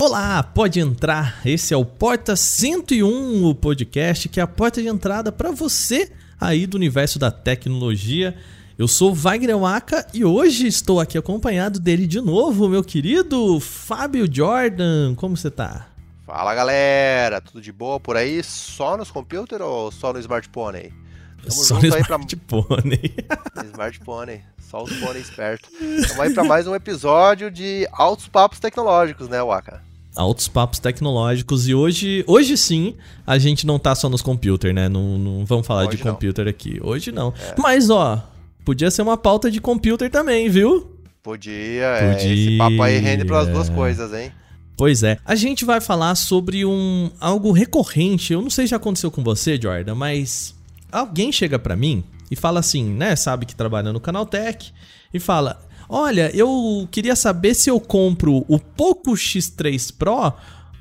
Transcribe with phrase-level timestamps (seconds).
[0.00, 1.40] Olá, pode entrar.
[1.44, 6.12] Esse é o Porta 101, o podcast que é a porta de entrada para você
[6.40, 8.36] aí do universo da tecnologia.
[8.78, 14.32] Eu sou Wagner Waka e hoje estou aqui acompanhado dele de novo, meu querido Fábio
[14.32, 15.16] Jordan.
[15.16, 15.88] Como você tá?
[16.24, 18.40] Fala galera, tudo de boa por aí?
[18.44, 20.94] Só nos computers ou só no smartphone?
[21.42, 22.98] Tamo só no smartphone.
[23.26, 23.64] Pra...
[23.66, 25.68] smartphone, só os pônei espertos.
[25.80, 29.87] Vamos aí para mais um episódio de Altos Papos Tecnológicos, né, Waka?
[30.18, 34.88] Altos papos tecnológicos e hoje, hoje sim, a gente não tá só nos computers, né?
[34.88, 36.12] Não, não vamos falar hoje de não.
[36.12, 36.80] computer aqui.
[36.82, 37.32] Hoje não.
[37.40, 37.54] É.
[37.56, 38.22] Mas ó,
[38.64, 40.98] podia ser uma pauta de computer também, viu?
[41.22, 42.28] Podia, Podia.
[42.28, 44.32] É, esse papo aí rende para as duas coisas, hein?
[44.76, 45.18] Pois é.
[45.24, 48.32] A gente vai falar sobre um algo recorrente.
[48.32, 50.54] Eu não sei se já aconteceu com você, Jordan, mas
[50.90, 53.14] alguém chega para mim e fala assim, né?
[53.16, 54.72] Sabe que trabalha no Canaltech
[55.12, 60.34] e fala: Olha, eu queria saber se eu compro o Poco X3 Pro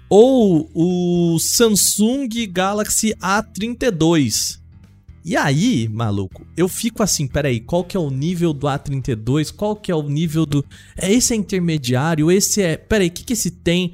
[0.09, 4.59] ou o Samsung Galaxy A32.
[5.23, 9.53] E aí, maluco, eu fico assim, peraí, qual que é o nível do A32?
[9.53, 10.65] Qual que é o nível do...
[10.95, 12.31] É, esse é intermediário?
[12.31, 12.77] Esse é...
[12.77, 13.93] Peraí, o que que esse tem?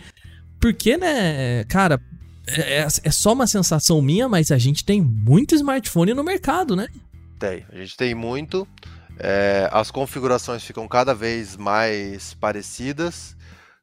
[0.59, 1.99] Porque, né, cara,
[2.47, 6.75] é, é, é só uma sensação minha, mas a gente tem muito smartphone no mercado,
[6.75, 6.87] né?
[7.39, 8.67] Tem, a gente tem muito.
[9.19, 13.35] É, as configurações ficam cada vez mais parecidas.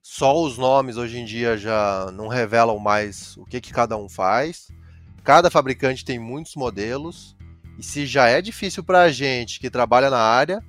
[0.02, 4.08] Só os nomes hoje em dia já não revelam mais o que, que cada um
[4.08, 4.68] faz.
[5.22, 7.36] Cada fabricante tem muitos modelos.
[7.78, 10.62] E se já é difícil para a gente que trabalha na área,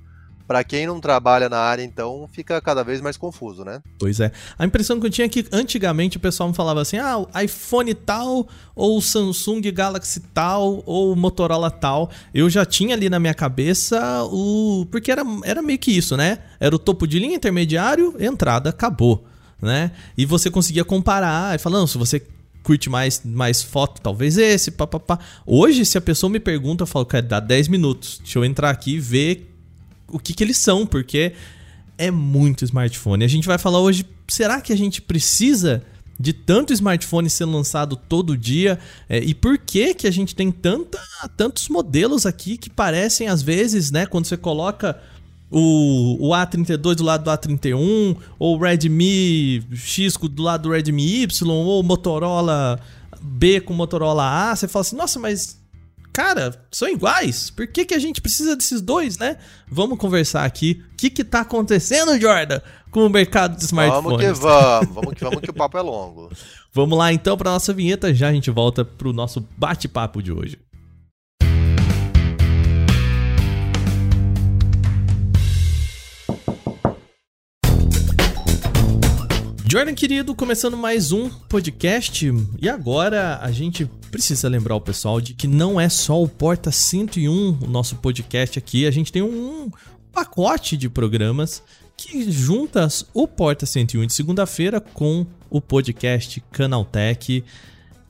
[0.46, 3.80] para quem não trabalha na área, então, fica cada vez mais confuso, né?
[3.98, 4.32] Pois é.
[4.58, 7.94] A impressão que eu tinha é que antigamente o pessoal me falava assim: ah, iPhone
[7.94, 12.10] tal, ou Samsung Galaxy tal, ou Motorola tal.
[12.34, 14.86] Eu já tinha ali na minha cabeça o.
[14.90, 16.38] Porque era, era meio que isso, né?
[16.58, 19.24] Era o topo de linha, intermediário, entrada, acabou.
[19.60, 19.92] Né?
[20.18, 22.20] E você conseguia comparar, falando, se você
[22.62, 25.18] curte mais, mais foto, talvez esse, papapá.
[25.46, 28.18] Hoje, se a pessoa me pergunta, eu falo, cara, dá 10 minutos.
[28.18, 29.51] Deixa eu entrar aqui e ver
[30.12, 31.32] o que, que eles são, porque
[31.98, 33.24] é muito smartphone.
[33.24, 35.82] A gente vai falar hoje, será que a gente precisa
[36.18, 38.78] de tanto smartphone sendo lançado todo dia?
[39.08, 40.98] É, e por que que a gente tem tanta,
[41.36, 45.00] tantos modelos aqui que parecem às vezes, né, quando você coloca
[45.50, 51.22] o, o A32 do lado do A31, ou o Redmi X do lado do Redmi
[51.22, 52.80] Y, ou o Motorola
[53.20, 55.61] B com Motorola A, você fala assim, nossa, mas
[56.12, 57.50] cara, são iguais.
[57.50, 59.38] Por que, que a gente precisa desses dois, né?
[59.68, 60.82] Vamos conversar aqui.
[60.92, 64.04] O que que tá acontecendo, Jordan, com o mercado de smartphones?
[64.04, 66.30] Vamos que vamos, vamos que vamos que o papo é longo.
[66.72, 70.58] vamos lá então para nossa vinheta, já a gente volta pro nosso bate-papo de hoje.
[79.72, 82.30] Jordan querido, começando mais um podcast.
[82.60, 86.70] E agora a gente precisa lembrar o pessoal de que não é só o Porta
[86.70, 89.70] 101 o nosso podcast aqui, a gente tem um
[90.12, 91.62] pacote de programas
[91.96, 97.42] que junta o Porta 101 de segunda-feira com o podcast Canaltech.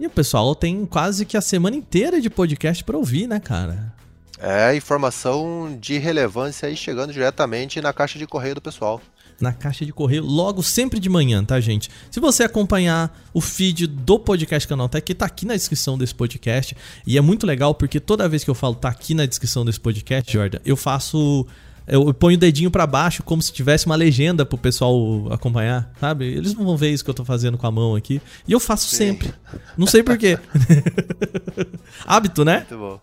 [0.01, 3.95] E o pessoal tem quase que a semana inteira de podcast para ouvir, né, cara?
[4.37, 9.01] É, informação de relevância aí chegando diretamente na caixa de correio do pessoal
[9.41, 11.91] na caixa de correio logo sempre de manhã, tá, gente?
[12.11, 16.77] Se você acompanhar o feed do podcast Canaltech, que tá aqui na descrição desse podcast,
[17.07, 19.81] e é muito legal porque toda vez que eu falo tá aqui na descrição desse
[19.81, 21.47] podcast, Jordan, eu faço
[21.87, 26.27] eu ponho o dedinho para baixo como se tivesse uma legenda pro pessoal acompanhar, sabe?
[26.27, 28.21] Eles não vão ver isso que eu tô fazendo com a mão aqui.
[28.47, 28.97] E eu faço Sim.
[28.97, 29.35] sempre.
[29.77, 30.39] Não sei porquê.
[32.07, 32.59] Hábito, né?
[32.59, 33.01] Muito bom.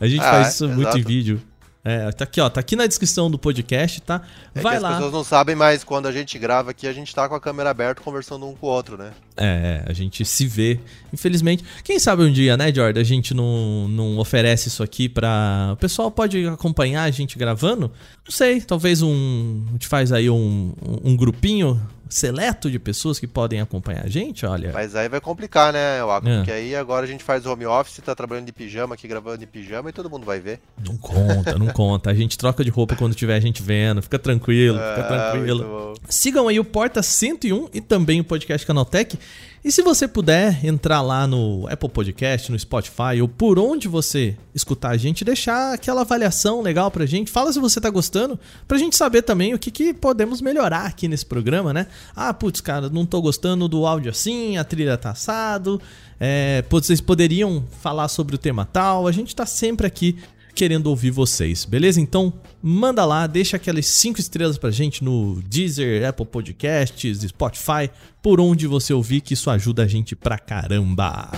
[0.00, 0.98] A gente ah, faz isso é, muito exato.
[0.98, 1.42] em vídeo.
[1.84, 4.22] É, tá aqui, ó, tá aqui na descrição do podcast, tá?
[4.54, 4.90] É Vai lá.
[4.90, 7.40] As pessoas não sabem, mas quando a gente grava aqui, a gente tá com a
[7.40, 9.10] câmera aberta conversando um com o outro, né?
[9.36, 10.78] É, a gente se vê,
[11.12, 11.64] infelizmente.
[11.82, 15.70] Quem sabe um dia, né, Jordan, a gente não, não oferece isso aqui pra.
[15.72, 17.90] O pessoal pode acompanhar a gente gravando?
[18.24, 19.64] Não sei, talvez um.
[19.70, 20.72] A gente faz aí um,
[21.02, 21.80] um grupinho
[22.12, 24.72] seleto de pessoas que podem acompanhar a gente, olha.
[24.72, 26.28] Mas aí vai complicar, né, Waco?
[26.28, 26.36] É.
[26.36, 29.46] Porque aí agora a gente faz home office, tá trabalhando de pijama aqui, gravando de
[29.46, 30.60] pijama e todo mundo vai ver.
[30.84, 32.10] Não conta, não conta.
[32.10, 34.02] A gente troca de roupa quando tiver a gente vendo.
[34.02, 35.94] Fica tranquilo, fica é, tranquilo.
[36.08, 39.18] Sigam aí o Porta 101 e também o podcast Canaltech.
[39.64, 44.36] E se você puder entrar lá no Apple Podcast, no Spotify ou por onde você
[44.52, 47.30] escutar a gente, deixar aquela avaliação legal pra gente.
[47.30, 48.36] Fala se você tá gostando,
[48.66, 51.86] pra gente saber também o que, que podemos melhorar aqui nesse programa, né?
[52.16, 55.80] Ah, putz, cara, não tô gostando do áudio assim, a trilha tá assado.
[56.18, 59.06] É, vocês poderiam falar sobre o tema tal.
[59.06, 60.18] A gente tá sempre aqui
[60.54, 62.00] querendo ouvir vocês, beleza?
[62.00, 62.32] Então,
[62.62, 67.90] manda lá, deixa aquelas 5 estrelas pra gente no Deezer, Apple Podcasts, Spotify,
[68.22, 71.30] por onde você ouvir, que isso ajuda a gente pra caramba.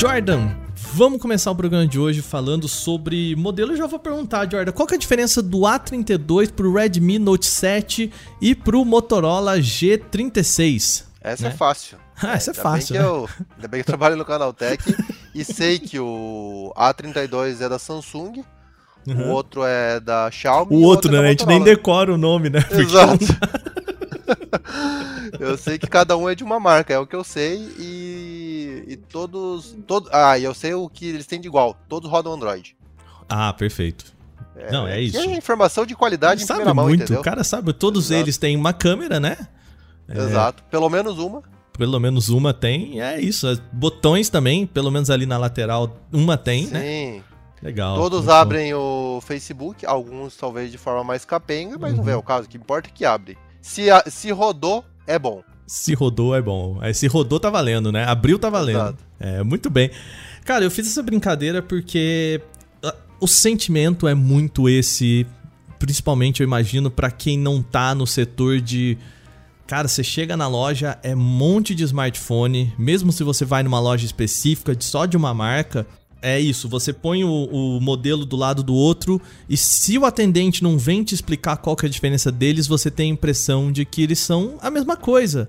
[0.00, 0.50] Jordan,
[0.92, 3.72] vamos começar o programa de hoje falando sobre modelo.
[3.72, 7.46] Eu já vou perguntar, Jordan, qual que é a diferença do A32 pro Redmi Note
[7.46, 11.04] 7 e pro Motorola G36?
[11.20, 11.48] Essa né?
[11.48, 11.98] é fácil.
[12.20, 12.94] Ah, essa é ainda fácil.
[12.94, 13.08] Bem né?
[13.08, 14.82] eu, ainda bem que eu trabalho no Canaltech
[15.32, 18.42] e sei que o A32 é da Samsung,
[19.06, 19.28] uhum.
[19.28, 20.74] o outro é da Xiaomi.
[20.74, 21.18] O, o outro, né?
[21.18, 22.58] É a gente nem decora o nome, né?
[22.72, 23.24] Exato.
[25.38, 28.84] eu sei que cada um é de uma marca, é o que eu sei e,
[28.88, 32.32] e todos, todo, ah, e eu sei o que eles têm de igual, todos rodam
[32.32, 32.76] Android.
[33.28, 34.16] Ah, perfeito.
[34.56, 35.16] É, Não, é isso.
[35.16, 37.20] É informação de qualidade sabe em muito, entendeu?
[37.20, 38.20] o cara sabe, todos Exato.
[38.22, 39.36] eles têm uma câmera, né?
[40.08, 41.42] É, Exato, pelo menos uma.
[41.76, 43.46] Pelo menos uma tem, é isso.
[43.72, 46.72] Botões também, pelo menos ali na lateral, uma tem, Sim.
[46.72, 46.80] né?
[46.80, 47.22] Sim.
[47.62, 47.96] Legal.
[47.96, 49.18] Todos abrem bom.
[49.18, 52.04] o Facebook, alguns talvez de forma mais capenga, mas uhum.
[52.04, 53.36] não é o caso, o que importa é que abre.
[53.60, 55.42] Se, a, se rodou, é bom.
[55.66, 56.78] Se rodou, é bom.
[56.80, 58.04] Aí, se rodou, tá valendo, né?
[58.04, 58.78] Abriu, tá valendo.
[58.78, 59.04] Exato.
[59.20, 59.90] É, muito bem.
[60.44, 62.40] Cara, eu fiz essa brincadeira porque
[62.82, 65.26] ah, o sentimento é muito esse,
[65.78, 68.96] principalmente eu imagino para quem não tá no setor de
[69.68, 73.78] Cara, você chega na loja, é um monte de smartphone, mesmo se você vai numa
[73.78, 75.86] loja específica de só de uma marca,
[76.20, 80.62] é isso, você põe o, o, modelo do lado do outro e se o atendente
[80.62, 83.84] não vem te explicar qual que é a diferença deles, você tem a impressão de
[83.84, 85.48] que eles são a mesma coisa,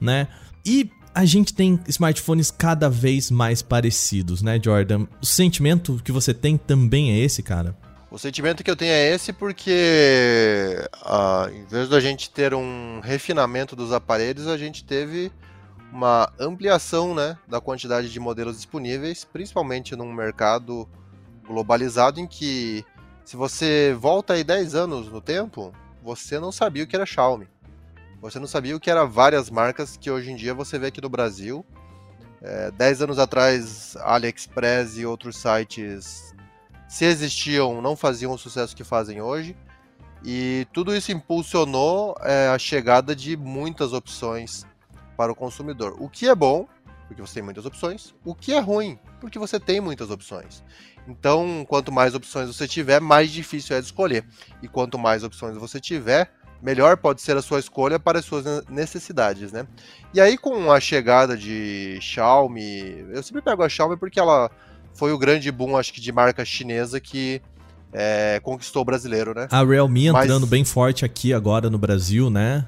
[0.00, 0.28] né?
[0.64, 5.06] E a gente tem smartphones cada vez mais parecidos, né, Jordan?
[5.22, 7.76] O sentimento que você tem também é esse, cara?
[8.10, 13.00] O sentimento que eu tenho é esse porque, uh, em vez da gente ter um
[13.02, 15.32] refinamento dos aparelhos, a gente teve
[15.96, 20.86] uma ampliação né, da quantidade de modelos disponíveis, principalmente num mercado
[21.46, 22.84] globalizado em que,
[23.24, 25.72] se você volta aí 10 anos no tempo,
[26.02, 27.48] você não sabia o que era Xiaomi.
[28.20, 31.00] Você não sabia o que eram várias marcas que hoje em dia você vê aqui
[31.00, 31.64] no Brasil.
[32.42, 36.34] É, 10 anos atrás, AliExpress e outros sites,
[36.86, 39.56] se existiam, não faziam o sucesso que fazem hoje.
[40.22, 44.66] E tudo isso impulsionou é, a chegada de muitas opções
[45.16, 45.96] para o consumidor.
[45.98, 46.66] O que é bom,
[47.06, 48.14] porque você tem muitas opções.
[48.24, 50.62] O que é ruim, porque você tem muitas opções.
[51.08, 54.24] Então, quanto mais opções você tiver, mais difícil é de escolher.
[54.62, 56.30] E quanto mais opções você tiver,
[56.60, 59.66] melhor pode ser a sua escolha para as suas necessidades, né?
[60.12, 64.50] E aí com a chegada de Xiaomi, eu sempre pego a Xiaomi porque ela
[64.94, 67.40] foi o grande boom, acho que de marca chinesa que
[67.92, 69.46] é, conquistou o brasileiro, né?
[69.50, 70.24] A Realme Mas...
[70.24, 72.66] entrando bem forte aqui agora no Brasil, né?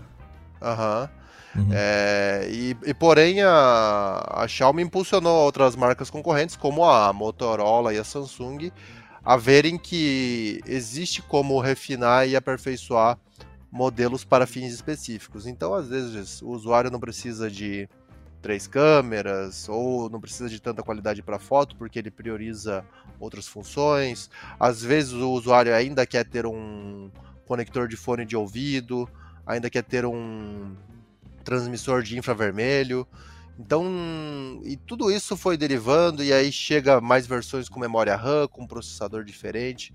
[0.63, 1.03] Aham.
[1.03, 1.18] Uhum.
[1.55, 1.69] Uhum.
[1.73, 7.99] É, e, e, porém a, a Xiaomi impulsionou outras marcas concorrentes, como a Motorola e
[7.99, 8.71] a Samsung,
[9.25, 13.19] a verem que existe como refinar e aperfeiçoar
[13.71, 15.47] modelos para fins específicos.
[15.47, 17.89] Então, às vezes, o usuário não precisa de
[18.41, 22.85] três câmeras ou não precisa de tanta qualidade para foto porque ele prioriza
[23.19, 24.31] outras funções.
[24.59, 27.11] Às vezes, o usuário ainda quer ter um
[27.47, 29.09] conector de fone de ouvido,
[29.47, 30.75] ainda quer ter um
[31.49, 33.09] transmissor de infravermelho.
[33.59, 38.67] Então, e tudo isso foi derivando, e aí chega mais versões com memória RAM, com
[38.67, 39.93] processador diferente.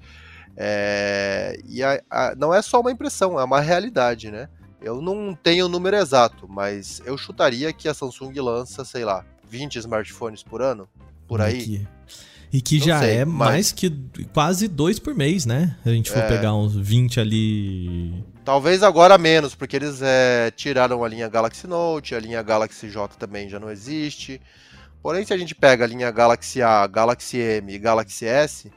[0.58, 4.50] É, e a, a, não é só uma impressão, é uma realidade, né?
[4.82, 9.24] Eu não tenho o número exato, mas eu chutaria que a Samsung lança, sei lá,
[9.48, 10.90] 20 smartphones por ano,
[11.28, 11.62] por aí.
[11.62, 11.88] Aqui.
[12.52, 13.50] E que não já sei, é mas...
[13.50, 13.92] mais que
[14.34, 15.78] quase dois por mês, né?
[15.86, 16.28] A gente for é...
[16.28, 22.14] pegar uns 20 ali Talvez agora menos, porque eles é, tiraram a linha Galaxy Note,
[22.14, 24.42] a linha Galaxy J também já não existe.
[25.02, 28.72] Porém, se a gente pega a linha Galaxy A, Galaxy M e Galaxy S,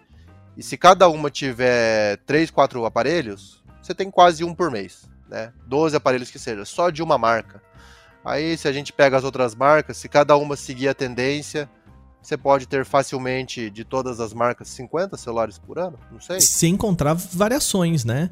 [0.56, 5.52] e se cada uma tiver 3, 4 aparelhos, você tem quase um por mês, né?
[5.66, 7.60] 12 aparelhos que seja, só de uma marca.
[8.24, 11.68] Aí, se a gente pega as outras marcas, se cada uma seguir a tendência,
[12.22, 16.40] você pode ter facilmente de todas as marcas 50 celulares por ano, não sei.
[16.40, 18.30] Se encontrar variações, né?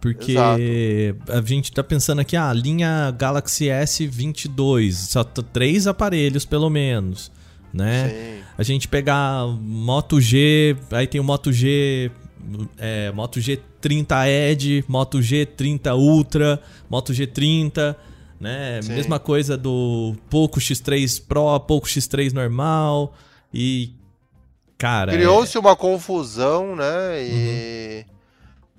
[0.00, 1.32] Porque Exato.
[1.32, 7.32] a gente tá pensando aqui, ah, a linha Galaxy S22, só três aparelhos pelo menos,
[7.72, 8.08] né?
[8.08, 8.44] Sim.
[8.56, 12.12] A gente pegar Moto G, aí tem o Moto G,
[12.78, 17.96] é, Moto G30 Edge, Moto G30 Ultra, Moto G30,
[18.40, 18.80] né?
[18.82, 18.92] Sim.
[18.94, 23.12] Mesma coisa do Poco X3 Pro, Poco X3 normal
[23.52, 23.98] e
[24.78, 25.10] Cara.
[25.10, 25.60] Criou-se é...
[25.60, 27.24] uma confusão, né?
[27.24, 28.04] E.
[28.08, 28.17] Uhum.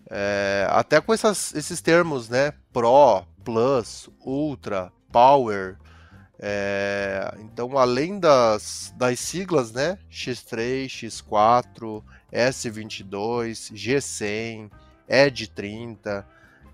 [0.09, 2.53] É, até com essas, esses termos, né?
[2.73, 5.77] Pro, Plus, Ultra, Power.
[6.39, 9.99] É, então, além das, das siglas, né?
[10.11, 14.71] X3, X4, S22, G100,
[15.09, 16.25] ED30.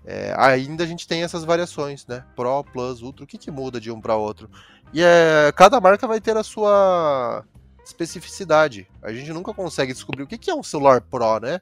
[0.08, 2.24] É, ainda a gente tem essas variações, né?
[2.34, 3.24] Pro, Plus, Ultra.
[3.24, 4.48] O que, que muda de um para outro?
[4.92, 7.44] E é, cada marca vai ter a sua
[7.84, 8.88] especificidade.
[9.02, 11.60] A gente nunca consegue descobrir o que, que é um celular Pro, né?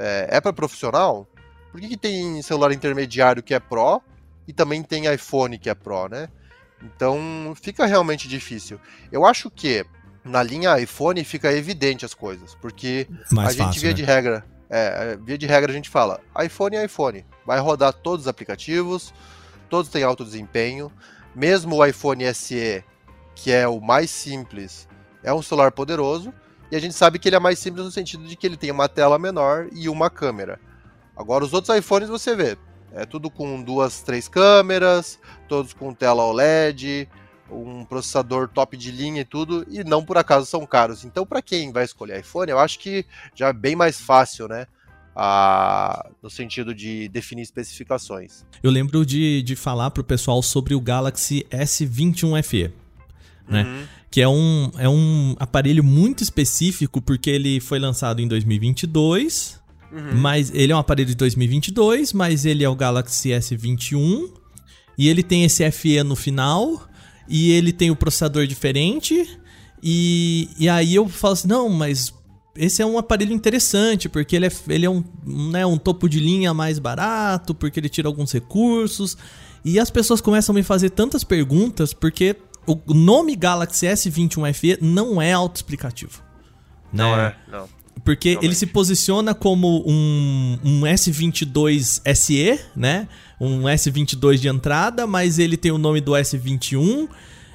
[0.00, 1.28] É, é para profissional?
[1.70, 4.02] Por que, que tem celular intermediário que é Pro
[4.48, 6.28] e também tem iPhone que é Pro, né?
[6.82, 8.80] Então fica realmente difícil.
[9.12, 9.84] Eu acho que
[10.24, 13.94] na linha iPhone fica evidente as coisas, porque Mais a gente fácil, via né?
[13.94, 18.24] de regra, é, via de regra a gente fala, iPhone é iPhone, vai rodar todos
[18.24, 19.12] os aplicativos,
[19.68, 20.90] todos têm alto desempenho,
[21.34, 22.84] mesmo o iPhone SE,
[23.34, 24.88] que é o mais simples,
[25.22, 26.32] é um celular poderoso,
[26.70, 28.70] e a gente sabe que ele é mais simples no sentido de que ele tem
[28.70, 30.60] uma tela menor e uma câmera.
[31.16, 32.56] Agora os outros iPhones você vê,
[32.92, 37.08] é tudo com duas, três câmeras, todos com tela OLED,
[37.50, 41.04] um processador top de linha e tudo, e não por acaso são caros.
[41.04, 44.66] Então, para quem vai escolher iPhone, eu acho que já é bem mais fácil, né?
[45.14, 48.44] A, no sentido de definir especificações.
[48.62, 52.72] Eu lembro de, de falar para o pessoal sobre o Galaxy S21 FE,
[53.48, 53.64] né?
[53.64, 53.84] Uhum.
[54.10, 59.60] Que é um, é um aparelho muito específico porque ele foi lançado em 2022
[59.92, 60.14] Uhum.
[60.14, 64.30] Mas ele é um aparelho de 2022, mas ele é o Galaxy S21
[64.96, 66.86] e ele tem esse FE no final
[67.28, 69.28] e ele tem o processador diferente
[69.82, 72.12] e, e aí eu falo assim, não, mas
[72.56, 76.20] esse é um aparelho interessante, porque ele é, ele é um, né, um topo de
[76.20, 79.16] linha mais barato, porque ele tira alguns recursos.
[79.64, 84.78] E as pessoas começam a me fazer tantas perguntas, porque o nome Galaxy S21 FE
[84.80, 86.22] não é autoexplicativo.
[86.92, 87.34] Não né?
[87.48, 87.68] é, não.
[88.04, 88.46] Porque Realmente.
[88.46, 93.08] ele se posiciona como um, um S22 SE, né?
[93.40, 97.08] Um S22 de entrada, mas ele tem o nome do S21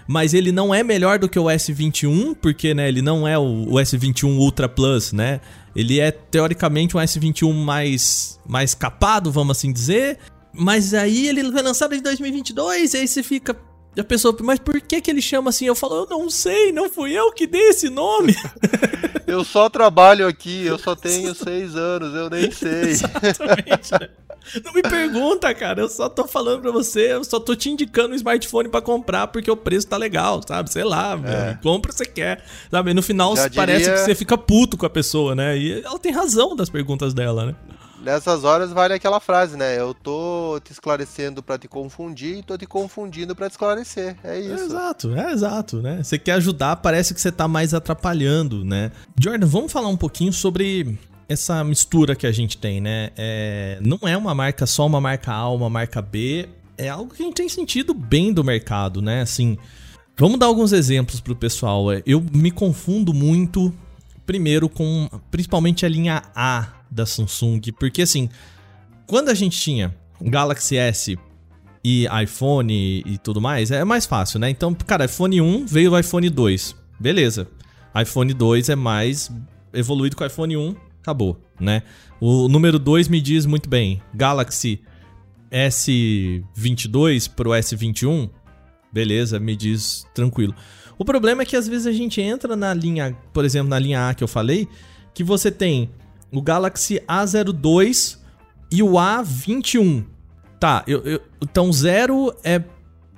[0.07, 3.63] mas ele não é melhor do que o S21, porque né, ele não é o,
[3.67, 5.41] o, S21 Ultra Plus, né?
[5.75, 10.19] Ele é teoricamente um S21 mais, mais capado, vamos assim dizer.
[10.53, 13.55] Mas aí ele foi lançado em 2022, e aí você fica,
[13.95, 15.65] e a pessoa, mas por que que ele chama assim?
[15.65, 18.35] Eu falo, eu não sei, não fui eu que dei esse nome.
[19.25, 22.89] eu só trabalho aqui, eu só tenho seis anos, eu nem sei.
[22.89, 23.91] Exatamente.
[24.63, 25.81] Não me pergunta, cara.
[25.81, 29.27] Eu só tô falando pra você, eu só tô te indicando um smartphone para comprar
[29.27, 30.71] porque o preço tá legal, sabe?
[30.71, 31.57] Sei lá, é.
[31.63, 32.43] compra se você quer.
[32.69, 32.93] Sabe?
[32.93, 35.57] no final parece que você fica puto com a pessoa, né?
[35.57, 37.55] E ela tem razão das perguntas dela, né?
[38.05, 39.79] Nessas horas vale aquela frase, né?
[39.79, 44.15] Eu tô te esclarecendo para te confundir e tô te confundindo para te esclarecer.
[44.24, 44.51] É isso.
[44.51, 46.03] É exato, é exato, né?
[46.03, 48.91] Você quer ajudar, parece que você tá mais atrapalhando, né?
[49.19, 53.09] Jordan, vamos falar um pouquinho sobre essa mistura que a gente tem, né?
[53.17, 56.47] É, não é uma marca só uma marca A, uma marca B.
[56.77, 59.21] É algo que a gente tem sentido bem do mercado, né?
[59.21, 59.57] Assim,
[60.15, 61.88] vamos dar alguns exemplos pro pessoal.
[62.05, 63.74] Eu me confundo muito,
[64.27, 68.29] primeiro, com principalmente a linha A da Samsung, porque assim,
[69.05, 71.17] quando a gente tinha Galaxy S
[71.83, 74.49] e iPhone e, tudo mais, é mais fácil, né?
[74.49, 76.75] Então, cara, iPhone 1 veio o iPhone 2.
[76.99, 77.47] Beleza.
[78.01, 79.29] iPhone 2 é mais
[79.73, 81.83] evoluído que o iPhone 1, acabou, né?
[82.19, 84.81] O número 2 me diz muito bem, Galaxy
[85.51, 88.29] S22 pro S21,
[88.91, 90.55] beleza, me diz tranquilo.
[90.97, 94.09] O problema é que às vezes a gente entra na linha, por exemplo, na linha
[94.09, 94.67] A que eu falei,
[95.13, 95.91] que você tem
[96.36, 98.18] o Galaxy A02
[98.72, 100.06] e o A21.
[100.60, 102.62] Tá, eu, eu, então 0 é.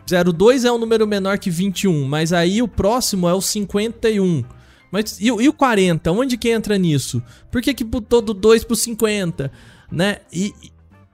[0.10, 4.44] 02 é um número menor que 21, mas aí o próximo é o 51.
[4.90, 6.10] Mas e, e o 40?
[6.12, 7.22] Onde que entra nisso?
[7.52, 9.52] Por que, que botou do 2 pro 50?
[9.92, 10.20] Né?
[10.32, 10.54] E,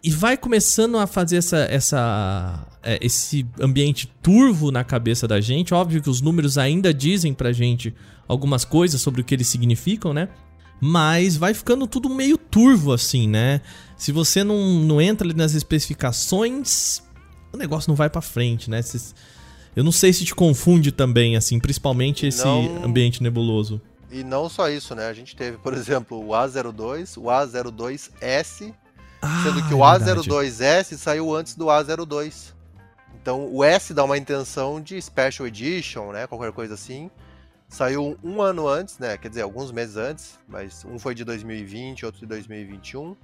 [0.04, 5.74] e vai começando a fazer essa, essa, é, esse ambiente turvo na cabeça da gente.
[5.74, 7.96] Óbvio que os números ainda dizem pra gente
[8.28, 10.30] algumas coisas sobre o que eles significam, né?
[10.86, 13.62] Mas vai ficando tudo meio turvo assim, né?
[13.96, 17.02] Se você não, não entra ali nas especificações,
[17.54, 18.82] o negócio não vai para frente, né?
[19.78, 22.84] eu não sei se te confunde também, assim, principalmente esse não...
[22.84, 23.80] ambiente nebuloso.
[24.12, 25.08] E não só isso, né?
[25.08, 28.74] A gente teve, por exemplo, o A02, o A02S,
[29.22, 32.52] ah, sendo que o é A02S saiu antes do A02.
[33.22, 36.28] Então o S dá uma intenção de Special Edition, né?
[36.28, 37.10] Qualquer coisa assim.
[37.74, 39.18] Saiu um ano antes, né?
[39.18, 43.18] Quer dizer, alguns meses antes, mas um foi de 2020, outro de 2021.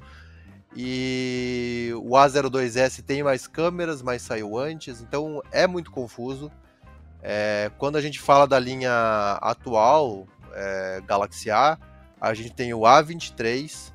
[0.76, 6.52] E o A02S tem mais câmeras, mas saiu antes, então é muito confuso.
[7.22, 11.78] É, quando a gente fala da linha atual, é, Galaxy A,
[12.20, 13.94] a gente tem o A23,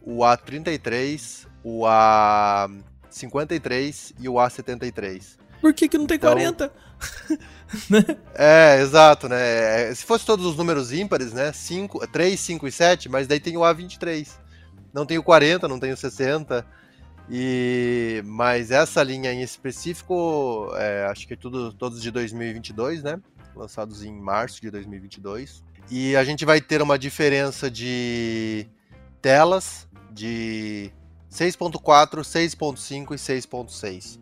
[0.00, 5.38] o A33, o A53 e o A73.
[5.60, 6.72] Por que, que não tem então, 40?
[8.34, 9.94] é, exato, né?
[9.94, 11.52] Se fosse todos os números ímpares, né?
[11.52, 14.28] 5, 3, 5 e 7, mas daí tem o A23.
[14.92, 16.66] Não tem o 40, não tem o 60.
[17.30, 23.20] E, mas essa linha em específico, é, acho que é tudo, todos de 2022, né?
[23.54, 25.62] Lançados em março de 2022.
[25.90, 28.66] E a gente vai ter uma diferença de
[29.20, 30.90] telas de
[31.30, 34.20] 6.4, 6.5 e 6.6.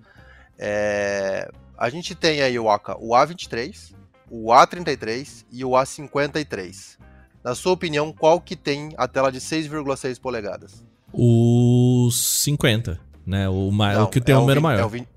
[0.58, 3.94] É, a gente tem aí o, AK, o A23,
[4.30, 6.98] o A33 e o A53.
[7.42, 10.84] Na sua opinião, qual que tem a tela de 6,6 polegadas?
[11.10, 13.48] O 50, né?
[13.48, 13.94] O, ma...
[13.94, 14.80] Não, o que tem é o número maior.
[14.80, 15.08] É o, 20,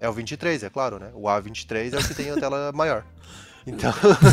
[0.00, 1.10] é o 23, é claro, né?
[1.14, 3.04] O A23 é o que tem a tela maior.
[3.64, 3.92] Então,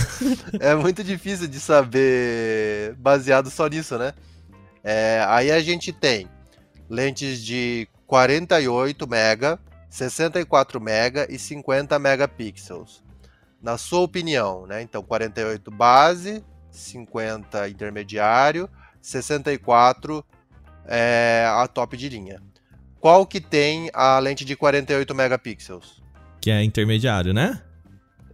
[0.60, 4.12] é muito difícil de saber baseado só nisso, né?
[4.84, 6.27] É, aí a gente tem
[6.89, 9.60] lentes de 48 mega,
[9.96, 13.02] 64 mega e 50 megapixels.
[13.62, 14.82] Na sua opinião, né?
[14.82, 18.70] Então 48 base, 50 intermediário,
[19.02, 20.24] 64
[20.86, 22.42] é a top de linha.
[23.00, 26.04] Qual que tem a lente de 48 megapixels?
[26.42, 27.62] Que é intermediário, né?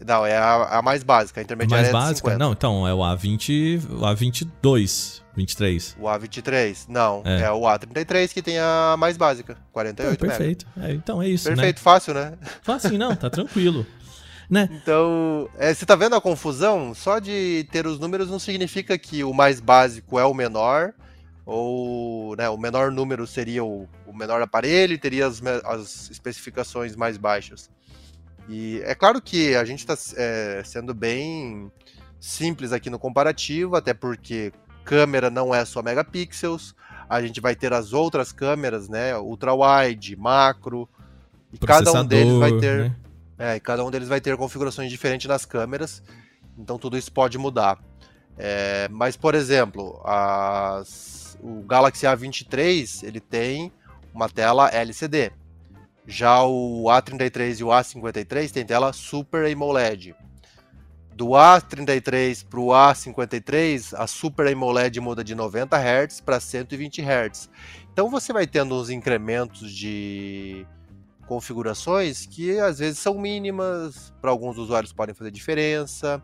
[0.05, 2.29] Não, é a, a mais básica, a intermediária mais é básica?
[2.31, 2.38] 50.
[2.38, 5.98] Não, então é o A20, o A22, 23.
[6.00, 7.43] O A23, não, é.
[7.43, 11.46] é o A33 que tem a mais básica, 48 é, Perfeito, é, então é isso,
[11.46, 11.81] Perfeito, né?
[11.81, 12.34] fácil, né?
[12.63, 13.86] Fácil, não, tá tranquilo.
[14.50, 14.67] Né?
[14.72, 16.93] Então, é, você tá vendo a confusão?
[16.93, 20.93] Só de ter os números não significa que o mais básico é o menor,
[21.46, 26.96] ou né, o menor número seria o, o menor aparelho e teria as, as especificações
[26.96, 27.70] mais baixas.
[28.51, 31.72] E é claro que a gente está é, sendo bem
[32.20, 34.51] simples aqui no comparativo, até porque
[34.84, 36.75] câmera não é só megapixels,
[37.08, 40.89] a gente vai ter as outras câmeras, né, ultra wide, macro,
[41.53, 42.96] e cada um deles vai ter, né?
[43.39, 46.03] é, cada um deles vai ter configurações diferentes nas câmeras,
[46.58, 47.79] então tudo isso pode mudar.
[48.38, 53.71] É, mas por exemplo, as, o Galaxy A23 ele tem
[54.13, 55.32] uma tela LCD.
[56.06, 60.16] Já o A33 e o A53 tem tela Super AMOLED.
[61.14, 67.50] Do A33 para o A53, a Super AMOLED muda de 90 Hz para 120 Hz.
[67.94, 70.66] Então você vai tendo uns incrementos de
[71.28, 76.22] configurações que às vezes são mínimas, para alguns usuários podem fazer diferença.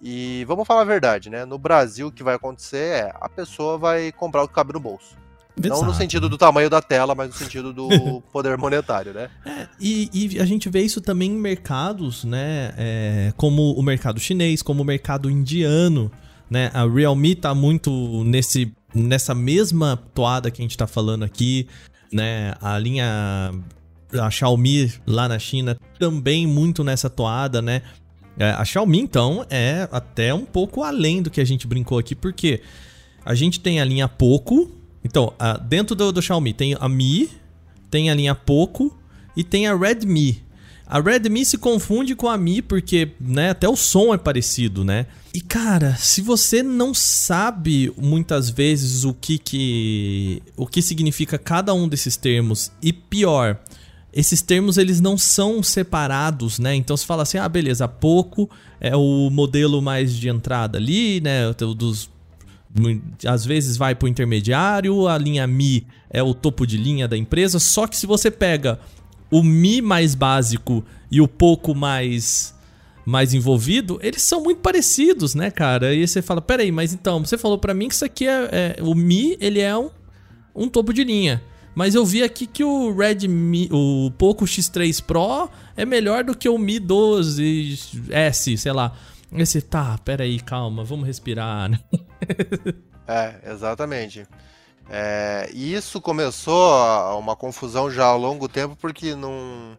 [0.00, 1.44] E vamos falar a verdade, né?
[1.44, 4.80] No Brasil, o que vai acontecer é a pessoa vai comprar o que cabe no
[4.80, 5.16] bolso.
[5.56, 7.88] Não no sentido do tamanho da tela, mas no sentido do
[8.32, 9.28] poder monetário, né?
[9.44, 12.72] É, e, e, a gente vê isso também em mercados, né?
[12.76, 16.10] É, como o mercado chinês, como o mercado indiano,
[16.50, 16.70] né?
[16.72, 17.90] A Realme tá muito
[18.24, 21.68] nesse, nessa mesma toada que a gente tá falando aqui,
[22.10, 22.54] né?
[22.60, 23.52] A linha
[24.20, 27.82] a Xiaomi lá na China também muito nessa toada, né?
[28.38, 32.14] É, a Xiaomi, então, é até um pouco além do que a gente brincou aqui,
[32.14, 32.62] porque
[33.24, 34.70] a gente tem a linha Poco,
[35.04, 37.28] então, uh, dentro do, do, Xiaomi tem a Mi,
[37.90, 38.96] tem a linha Poco
[39.36, 40.42] e tem a Redmi.
[40.86, 45.06] A Redmi se confunde com a Mi porque, né, até o som é parecido, né?
[45.34, 51.72] E cara, se você não sabe muitas vezes o que que o que significa cada
[51.72, 53.58] um desses termos e pior,
[54.12, 56.74] esses termos eles não são separados, né?
[56.74, 61.50] Então se fala assim, ah, beleza, Poco é o modelo mais de entrada ali, né,
[61.54, 62.10] dos
[63.26, 67.16] às vezes vai para o intermediário, a linha Mi é o topo de linha da
[67.16, 68.78] empresa, só que se você pega
[69.30, 72.54] o Mi mais básico e o pouco mais
[73.04, 75.92] mais envolvido, eles são muito parecidos, né, cara?
[75.92, 78.82] E você fala, peraí, mas então, você falou para mim que isso aqui é, é,
[78.82, 79.90] o Mi, ele é um,
[80.54, 81.42] um topo de linha.
[81.74, 86.48] Mas eu vi aqui que o Redmi, o Poco X3 Pro é melhor do que
[86.48, 88.92] o Mi 12S, sei lá.
[89.34, 91.80] Esse, tá, peraí, calma, vamos respirar, né?
[93.08, 94.26] é, exatamente.
[94.90, 99.76] É, isso começou uma confusão já ao longo tempo, porque num,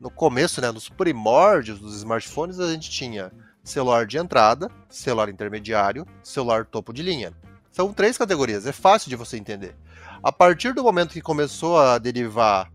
[0.00, 3.30] no começo, né, nos primórdios dos smartphones, a gente tinha
[3.62, 7.32] celular de entrada, celular intermediário, celular topo de linha.
[7.70, 9.76] São três categorias, é fácil de você entender.
[10.22, 12.72] A partir do momento que começou a derivar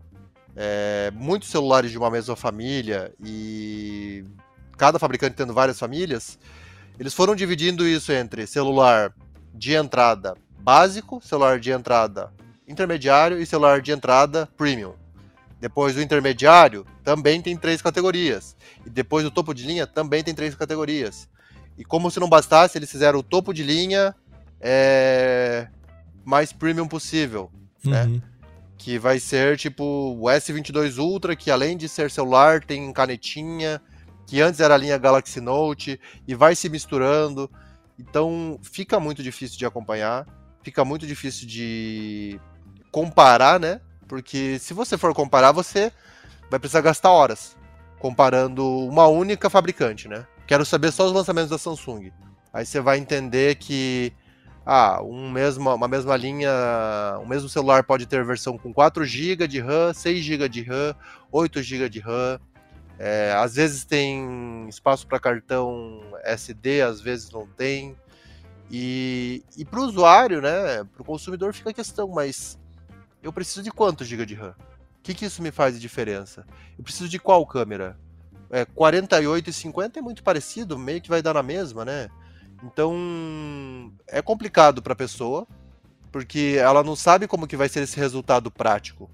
[0.54, 4.24] é, muitos celulares de uma mesma família e
[4.82, 6.36] cada fabricante tendo várias famílias,
[6.98, 9.14] eles foram dividindo isso entre celular
[9.54, 12.32] de entrada básico, celular de entrada
[12.66, 14.94] intermediário e celular de entrada premium.
[15.60, 18.56] Depois o intermediário também tem três categorias.
[18.84, 21.28] E depois o topo de linha também tem três categorias.
[21.78, 24.12] E como se não bastasse, eles fizeram o topo de linha,
[24.60, 25.68] é,
[26.24, 27.52] mais premium possível,
[27.84, 28.02] né?
[28.02, 28.14] uhum.
[28.14, 28.22] né?
[28.76, 33.80] Que vai ser tipo o S22 Ultra, que além de ser celular, tem canetinha,
[34.32, 37.50] que antes era a linha Galaxy Note, e vai se misturando.
[37.98, 40.26] Então fica muito difícil de acompanhar,
[40.62, 42.40] fica muito difícil de
[42.90, 43.82] comparar, né?
[44.08, 45.92] Porque se você for comparar, você
[46.50, 47.54] vai precisar gastar horas
[47.98, 50.26] comparando uma única fabricante, né?
[50.46, 52.10] Quero saber só os lançamentos da Samsung.
[52.54, 54.14] Aí você vai entender que
[54.64, 56.50] ah, um mesmo, uma mesma linha,
[57.18, 60.62] o um mesmo celular pode ter versão com 4 GB de RAM, 6 GB de
[60.62, 60.96] RAM,
[61.30, 62.40] 8 GB de RAM.
[63.04, 67.96] É, às vezes tem espaço para cartão SD, às vezes não tem.
[68.70, 72.56] E, e para o usuário, né, para o consumidor fica a questão, mas
[73.20, 74.54] eu preciso de quanto GB de RAM?
[75.00, 76.46] O que, que isso me faz de diferença?
[76.78, 77.98] Eu preciso de qual câmera?
[78.48, 82.08] É, 48 e 50 é muito parecido, meio que vai dar na mesma, né?
[82.62, 85.44] Então, é complicado para a pessoa,
[86.12, 89.10] porque ela não sabe como que vai ser esse resultado prático.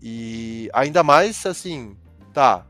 [0.00, 1.96] E ainda mais assim,
[2.32, 2.64] tá,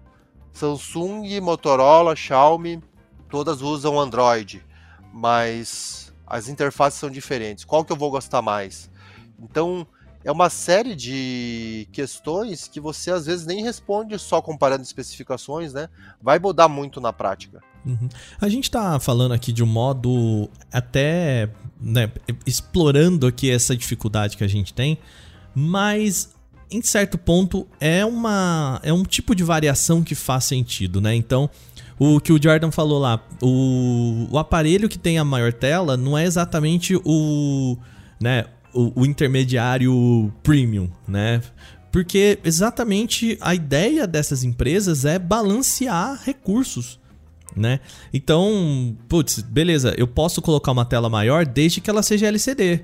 [0.57, 2.83] Samsung, Motorola, Xiaomi,
[3.29, 4.65] todas usam Android,
[5.13, 7.65] mas as interfaces são diferentes.
[7.65, 8.91] Qual que eu vou gostar mais?
[9.39, 9.87] Então,
[10.25, 15.89] é uma série de questões que você às vezes nem responde só comparando especificações, né?
[16.21, 17.63] Vai mudar muito na prática.
[17.85, 18.09] Uhum.
[18.41, 22.11] A gente está falando aqui de um modo até né,
[22.45, 24.99] explorando aqui essa dificuldade que a gente tem,
[25.55, 26.36] mas
[26.71, 31.15] em certo ponto é uma é um tipo de variação que faz sentido, né?
[31.15, 31.49] Então
[31.99, 36.17] o que o Jordan falou lá, o, o aparelho que tem a maior tela não
[36.17, 37.79] é exatamente o,
[38.21, 41.41] né, o, o intermediário premium, né?
[41.91, 46.99] Porque exatamente a ideia dessas empresas é balancear recursos
[47.57, 47.81] né?
[48.13, 52.83] Então, putz, beleza, eu posso colocar uma tela maior desde que ela seja LCD.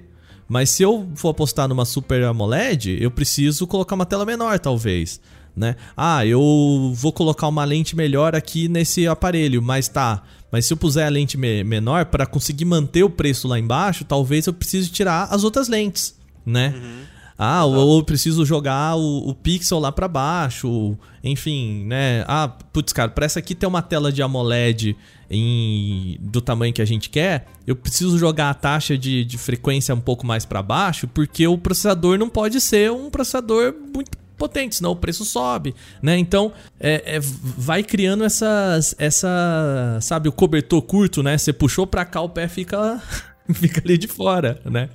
[0.49, 5.21] Mas se eu for apostar numa Super AMOLED, eu preciso colocar uma tela menor, talvez.
[5.57, 5.77] Né?
[5.97, 10.23] Ah, eu vou colocar uma lente melhor aqui nesse aparelho, mas tá.
[10.51, 14.05] Mas se eu puser a lente me menor para conseguir manter o preço lá embaixo,
[14.05, 16.75] talvez eu precise tirar as outras lentes, né?
[16.75, 17.13] Uhum.
[17.39, 22.25] Ah, ou eu preciso jogar o, o pixel lá para baixo, enfim, né?
[22.29, 24.97] Ah, putz, cara, para essa aqui ter uma tela de AMOLED
[25.33, 29.95] em, do tamanho que a gente quer, eu preciso jogar a taxa de, de frequência
[29.95, 34.77] um pouco mais para baixo, porque o processador não pode ser um processador muito potente,
[34.77, 36.19] senão o preço sobe, né?
[36.19, 41.39] Então, é, é, vai criando essas, essa, sabe, o cobertor curto, né?
[41.39, 43.01] Você puxou para cá, o pé fica,
[43.55, 44.91] fica ali de fora, né?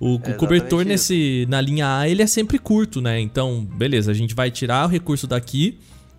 [0.00, 3.20] O, é o cobertor nesse na linha A ele é sempre curto, né?
[3.20, 5.78] Então, beleza, a gente vai tirar o recurso daqui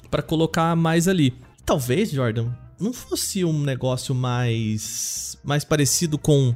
[0.10, 1.34] para colocar mais ali.
[1.65, 2.49] Talvez, Jordan,
[2.80, 6.56] não fosse um negócio mais mais parecido com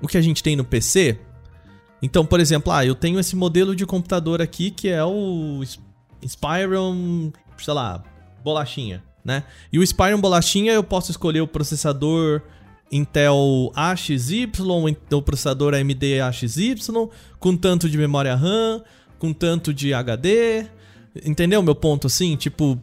[0.00, 1.18] o que a gente tem no PC.
[2.02, 5.60] Então, por exemplo, ah, eu tenho esse modelo de computador aqui que é o
[6.26, 8.02] Spyron, sei lá,
[8.42, 9.44] bolachinha, né?
[9.72, 12.42] E o Spyron bolachinha eu posso escolher o processador
[12.90, 14.50] Intel AXY,
[15.12, 16.74] o processador AMD AXY,
[17.38, 18.82] com tanto de memória RAM,
[19.18, 20.66] com tanto de HD.
[21.24, 22.34] Entendeu meu ponto assim?
[22.36, 22.80] Tipo,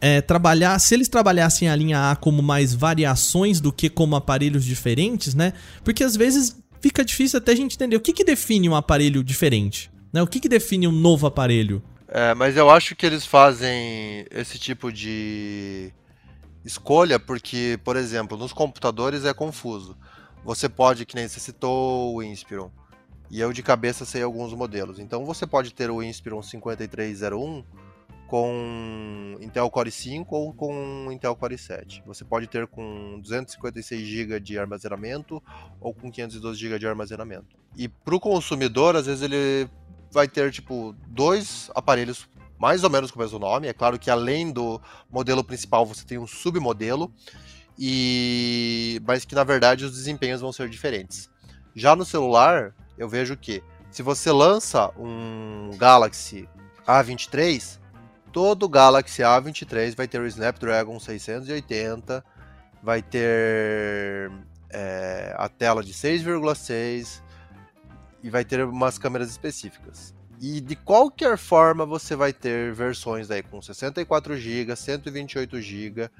[0.00, 4.64] é, trabalhar, se eles trabalhassem a linha A como mais variações do que como aparelhos
[4.64, 5.52] diferentes, né?
[5.84, 9.22] Porque às vezes fica difícil até a gente entender o que, que define um aparelho
[9.22, 10.22] diferente, né?
[10.22, 11.82] O que, que define um novo aparelho?
[12.08, 15.92] É, mas eu acho que eles fazem esse tipo de
[16.64, 19.96] escolha, porque, por exemplo, nos computadores é confuso.
[20.44, 22.70] Você pode, que nem você citou o Inspiron,
[23.30, 24.98] e eu de cabeça sei alguns modelos.
[24.98, 27.62] Então você pode ter o Inspiron 5301
[28.30, 32.00] com Intel Core 5 ou com Intel Core 7.
[32.06, 35.42] Você pode ter com 256 GB de armazenamento
[35.80, 37.56] ou com 512 GB de armazenamento.
[37.76, 39.68] E para o consumidor, às vezes ele
[40.12, 43.66] vai ter tipo dois aparelhos mais ou menos com o mesmo nome.
[43.66, 47.12] É claro que além do modelo principal você tem um submodelo,
[47.76, 51.28] e mas que na verdade os desempenhos vão ser diferentes.
[51.74, 56.48] Já no celular, eu vejo que se você lança um Galaxy
[56.86, 57.79] A23,
[58.32, 62.24] todo Galaxy A23 vai ter o Snapdragon 680,
[62.82, 64.30] vai ter
[64.70, 67.22] é, a tela de 6,6
[68.22, 70.14] e vai ter umas câmeras específicas.
[70.40, 76.10] E de qualquer forma você vai ter versões aí com 64 GB, 128 GB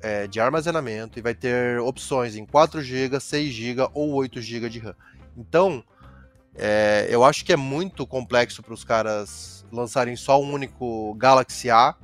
[0.00, 4.68] é, de armazenamento e vai ter opções em 4 GB, 6 GB ou 8 GB
[4.68, 4.94] de RAM.
[5.36, 5.82] Então,
[6.62, 11.70] é, eu acho que é muito complexo para os caras lançarem só um único Galaxy
[11.70, 11.94] A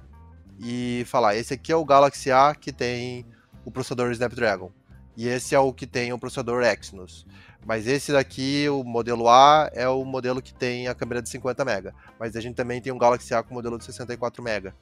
[0.58, 3.26] e falar: esse aqui é o Galaxy A que tem
[3.66, 4.72] o processador Snapdragon.
[5.14, 7.26] e esse é o que tem o processador Exynos.
[7.66, 11.62] Mas esse daqui, o modelo A, é o modelo que tem a câmera de 50
[11.62, 11.94] mega.
[12.18, 14.74] Mas a gente também tem um Galaxy A com modelo de 64 mega.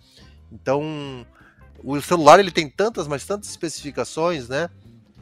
[0.52, 1.26] Então,
[1.82, 4.70] o celular ele tem tantas, mas tantas especificações, né?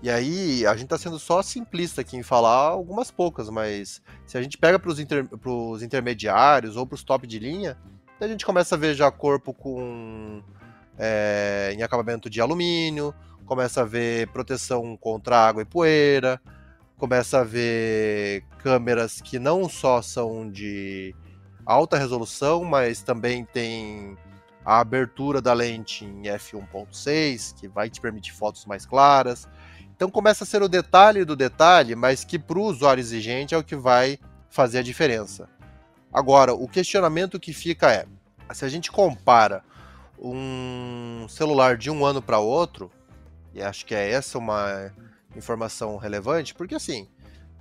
[0.02, 4.36] E aí, a gente está sendo só simplista aqui em falar algumas poucas, mas se
[4.36, 5.28] a gente pega para os inter,
[5.80, 7.78] intermediários ou para os top de linha,
[8.20, 10.42] a gente começa a ver já corpo com
[10.98, 13.14] é, em acabamento de alumínio,
[13.46, 16.40] começa a ver proteção contra água e poeira,
[16.96, 21.14] começa a ver câmeras que não só são de
[21.64, 24.16] alta resolução, mas também tem
[24.64, 29.48] a abertura da lente em f1.6, que vai te permitir fotos mais claras.
[29.94, 33.58] Então começa a ser o detalhe do detalhe, mas que para o usuário exigente é
[33.58, 34.18] o que vai
[34.50, 35.48] fazer a diferença.
[36.12, 38.06] Agora, o questionamento que fica é:
[38.52, 39.64] se a gente compara
[40.18, 42.90] um celular de um ano para outro,
[43.54, 44.92] e acho que é essa uma
[45.34, 47.08] informação relevante, porque assim,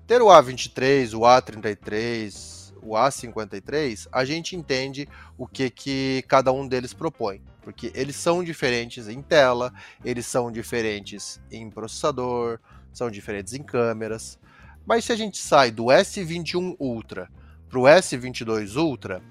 [0.05, 6.67] ter o A23, o A33, o A53, a gente entende o que, que cada um
[6.67, 12.59] deles propõe porque eles são diferentes em tela, eles são diferentes em processador,
[12.91, 14.39] são diferentes em câmeras.
[14.85, 17.29] Mas se a gente sai do S21 Ultra
[17.69, 19.21] para o S22 Ultra,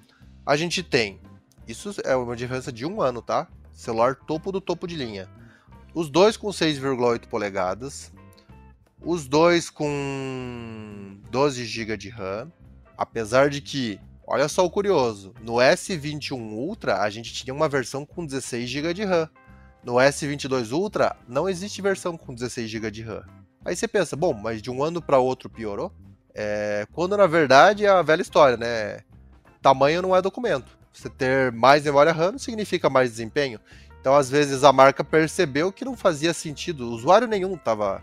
[0.46, 1.20] a gente tem.
[1.66, 3.46] Isso é uma diferença de um ano, tá?
[3.72, 5.28] Celular topo do topo de linha.
[5.94, 8.12] Os dois com 6,8 polegadas.
[9.00, 12.50] Os dois com 12 GB de RAM.
[12.96, 13.98] Apesar de que
[14.32, 15.34] Olha só o curioso.
[15.42, 19.28] No S21 Ultra, a gente tinha uma versão com 16 GB de RAM.
[19.82, 23.24] No S22 Ultra, não existe versão com 16 GB de RAM.
[23.64, 25.92] Aí você pensa, bom, mas de um ano para outro piorou?
[26.32, 29.00] É, quando na verdade é a velha história, né?
[29.60, 30.78] Tamanho não é documento.
[30.92, 33.58] Você ter mais memória RAM não significa mais desempenho.
[34.00, 36.86] Então, às vezes, a marca percebeu que não fazia sentido.
[36.86, 38.00] O usuário nenhum estava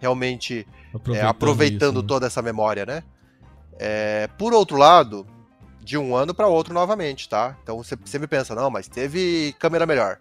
[0.00, 2.08] realmente aproveitando, é, aproveitando isso, né?
[2.08, 3.04] toda essa memória, né?
[3.78, 5.24] É, por outro lado,
[5.88, 7.56] de um ano para outro novamente, tá?
[7.62, 10.20] Então você sempre pensa, não, mas teve câmera melhor.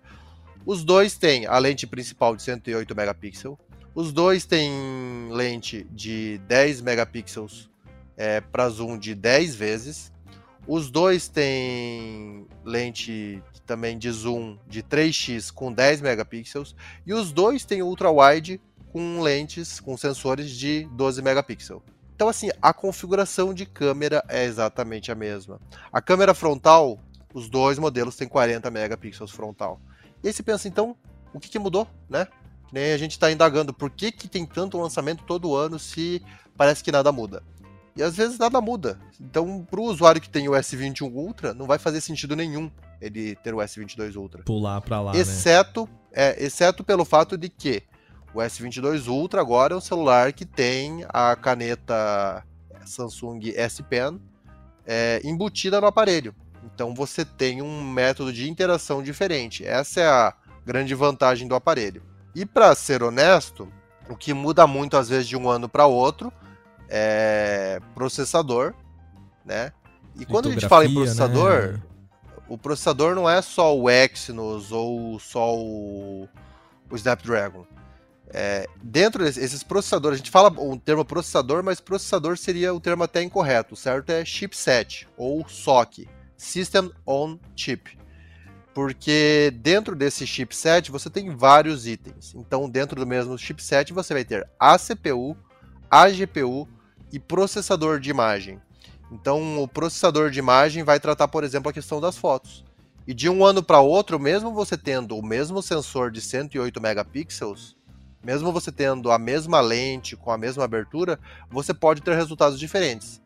[0.65, 3.57] Os dois têm a lente principal de 108 megapixels.
[3.93, 4.71] Os dois têm
[5.29, 7.69] lente de 10 megapixels
[8.15, 10.09] é, para zoom de 10 vezes.
[10.65, 16.77] Os dois têm lente também de zoom de 3x com 10 megapixels.
[17.05, 18.61] E os dois têm ultra wide
[18.93, 21.83] com lentes, com sensores de 12 megapixels.
[22.17, 25.61] Então, assim, a configuração de câmera é exatamente a mesma.
[25.93, 26.97] A câmera frontal,
[27.31, 29.79] os dois modelos têm 40 megapixels frontal.
[30.23, 30.95] E aí você pensa, então,
[31.31, 32.25] o que, que mudou, né?
[32.67, 36.19] Que nem a gente está indagando, por que, que tem tanto lançamento todo ano se
[36.57, 37.43] parece que nada muda?
[37.95, 38.99] E às vezes nada muda.
[39.21, 43.35] Então, para o usuário que tem o S21 Ultra, não vai fazer sentido nenhum ele
[43.35, 44.41] ter o S22 Ultra.
[44.41, 46.33] Pular para lá, exceto, né?
[46.33, 47.83] é, exceto pelo fato de que
[48.37, 52.43] o S22 Ultra agora é um celular que tem a caneta
[52.85, 54.21] Samsung S Pen
[54.85, 56.35] é, embutida no aparelho.
[56.63, 59.65] Então você tem um método de interação diferente.
[59.65, 62.03] Essa é a grande vantagem do aparelho.
[62.35, 63.67] E para ser honesto,
[64.07, 66.31] o que muda muito às vezes de um ano para outro
[66.87, 68.75] é processador,
[69.43, 69.71] né?
[70.15, 71.81] E quando a gente fala em processador, né?
[72.47, 76.29] o processador não é só o Exynos ou só o,
[76.87, 77.65] o Snapdragon.
[78.33, 83.03] É, dentro desses processadores, a gente fala o termo processador, mas processador seria o termo
[83.03, 83.73] até incorreto.
[83.73, 87.97] O certo é chipset ou SoC, System on Chip.
[88.73, 92.35] Porque dentro desse chipset você tem vários itens.
[92.35, 95.35] Então, dentro do mesmo chipset você vai ter a CPU,
[95.89, 96.67] a GPU
[97.11, 98.61] e processador de imagem.
[99.11, 102.63] Então, o processador de imagem vai tratar, por exemplo, a questão das fotos.
[103.07, 107.76] E de um ano para outro, mesmo você tendo o mesmo sensor de 108 megapixels,
[108.23, 113.21] mesmo você tendo a mesma lente com a mesma abertura, você pode ter resultados diferentes,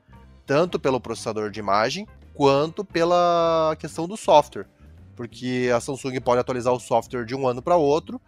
[0.45, 4.67] tanto pelo processador de imagem quanto pela questão do software,
[5.15, 8.19] porque a Samsung pode atualizar o software de um ano para outro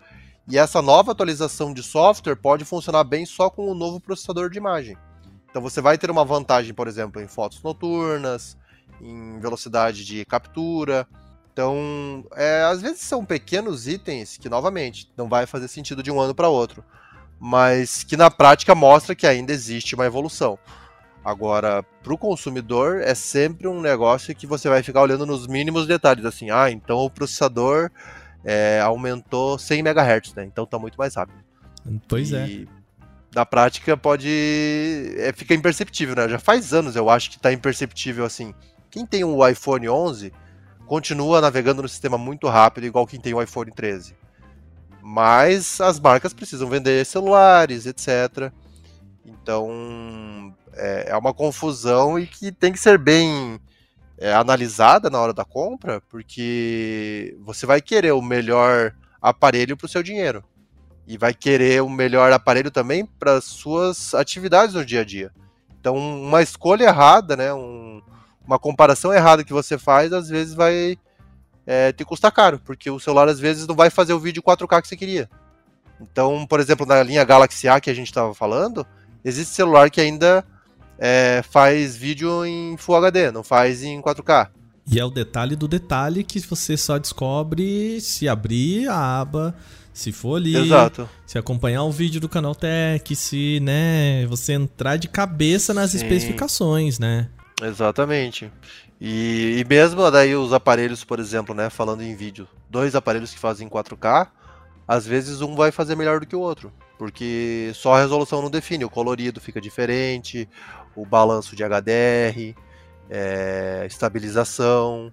[0.48, 4.58] e essa nova atualização de software pode funcionar bem só com o novo processador de
[4.58, 4.98] imagem.
[5.50, 8.58] Então você vai ter uma vantagem, por exemplo, em fotos noturnas,
[9.00, 11.08] em velocidade de captura,
[11.54, 16.20] então, é, às vezes são pequenos itens que, novamente, não vai fazer sentido de um
[16.20, 16.84] ano para outro,
[17.40, 20.58] mas que na prática mostra que ainda existe uma evolução.
[21.24, 25.86] Agora, para o consumidor, é sempre um negócio que você vai ficar olhando nos mínimos
[25.86, 27.92] detalhes, assim, ah, então o processador
[28.44, 30.46] é, aumentou 100 MHz, né?
[30.46, 31.38] Então está muito mais rápido.
[32.08, 32.84] Pois e, é.
[33.34, 34.28] Na prática pode.
[35.18, 36.28] É, fica imperceptível, né?
[36.28, 38.54] Já faz anos eu acho que está imperceptível assim.
[38.92, 40.32] Quem tem um iPhone 11
[40.86, 44.16] continua navegando no sistema muito rápido, igual quem tem o iPhone 13.
[45.02, 48.52] Mas as marcas precisam vender celulares, etc.
[49.26, 53.60] Então é, é uma confusão e que tem que ser bem
[54.18, 59.90] é, analisada na hora da compra, porque você vai querer o melhor aparelho para o
[59.90, 60.44] seu dinheiro
[61.06, 65.32] e vai querer o melhor aparelho também para suas atividades no dia a dia.
[65.80, 68.02] Então, uma escolha errada, né, um,
[68.46, 70.98] uma comparação errada que você faz, às vezes vai
[71.66, 74.82] é, te custar caro, porque o celular às vezes não vai fazer o vídeo 4K
[74.82, 75.30] que você queria.
[76.02, 78.86] Então, por exemplo, na linha Galaxy A que a gente estava falando,
[79.24, 80.46] existe celular que ainda
[81.00, 84.50] é, faz vídeo em Full HD, não faz em 4K.
[84.86, 89.56] E é o detalhe do detalhe que você só descobre se abrir a aba,
[89.94, 91.10] se for ali, Exato.
[91.26, 95.98] se acompanhar o vídeo do canal Tech, se né, você entrar de cabeça nas Sim.
[95.98, 97.30] especificações, né?
[97.62, 98.52] Exatamente.
[99.00, 103.40] E, e, mesmo daí os aparelhos, por exemplo, né, falando em vídeo, dois aparelhos que
[103.40, 104.30] fazem 4K,
[104.88, 108.50] às vezes um vai fazer melhor do que o outro, porque só a resolução não
[108.50, 110.48] define, o colorido fica diferente,
[110.96, 112.56] o balanço de HDR,
[113.10, 115.12] é, estabilização,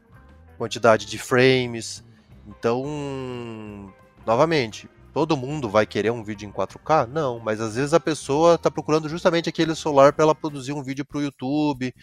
[0.57, 2.05] quantidade de frames.
[2.46, 3.92] Então,
[4.26, 7.07] novamente, todo mundo vai querer um vídeo em 4K?
[7.07, 10.83] Não, mas às vezes a pessoa está procurando justamente aquele celular para ela produzir um
[10.83, 11.94] vídeo para o YouTube,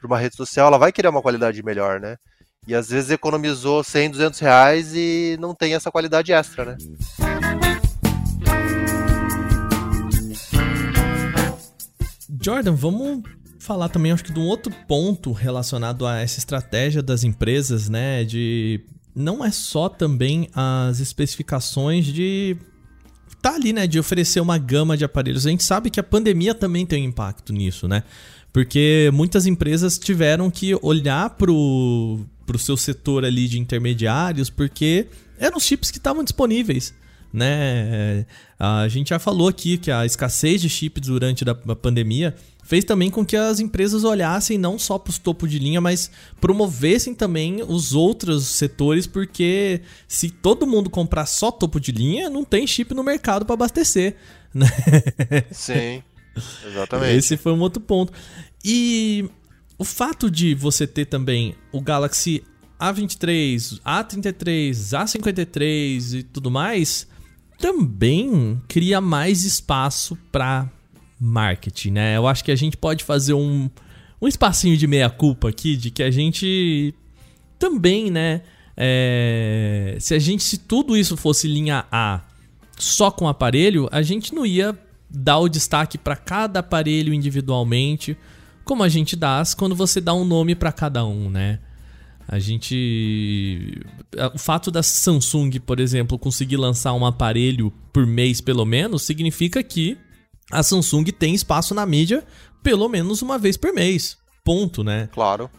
[0.00, 2.16] para uma rede social, ela vai querer uma qualidade melhor, né?
[2.66, 6.76] E às vezes economizou 100, 200 reais e não tem essa qualidade extra, né?
[12.42, 13.22] Jordan, vamos
[13.60, 18.24] falar também, acho que de um outro ponto relacionado a essa estratégia das empresas, né?
[18.24, 18.84] De
[19.16, 22.56] não é só também as especificações de
[23.40, 25.46] tá ali, né, de oferecer uma gama de aparelhos.
[25.46, 28.02] A gente sabe que a pandemia também tem um impacto nisso, né?
[28.52, 35.06] Porque muitas empresas tiveram que olhar pro, pro seu setor ali de intermediários, porque
[35.38, 36.92] eram os chips que estavam disponíveis
[37.36, 38.24] né?
[38.58, 42.34] A gente já falou aqui que a escassez de chips durante a pandemia
[42.66, 46.10] fez também com que as empresas olhassem não só para os topo de linha, mas
[46.40, 52.44] promovessem também os outros setores, porque se todo mundo comprar só topo de linha, não
[52.44, 54.16] tem chip no mercado para abastecer,
[54.52, 54.66] né?
[55.52, 56.02] Sim,
[56.66, 57.16] exatamente.
[57.16, 58.12] Esse foi um outro ponto.
[58.64, 59.30] E
[59.78, 62.42] o fato de você ter também o Galaxy
[62.80, 67.06] A23, A33, A53 e tudo mais,
[67.58, 70.68] também cria mais espaço para
[71.20, 72.16] marketing, né?
[72.16, 73.70] Eu acho que a gente pode fazer um,
[74.20, 76.94] um espacinho de meia-culpa aqui, de que a gente
[77.58, 78.42] também, né?
[78.76, 82.20] É, se a gente, se tudo isso fosse linha A
[82.78, 88.16] só com aparelho, a gente não ia dar o destaque para cada aparelho individualmente,
[88.64, 91.58] como a gente dá quando você dá um nome para cada um, né?
[92.28, 93.80] A gente.
[94.34, 99.62] O fato da Samsung, por exemplo, conseguir lançar um aparelho por mês, pelo menos, significa
[99.62, 99.96] que
[100.50, 102.24] a Samsung tem espaço na mídia
[102.62, 104.16] pelo menos uma vez por mês.
[104.44, 105.08] Ponto, né?
[105.12, 105.50] Claro.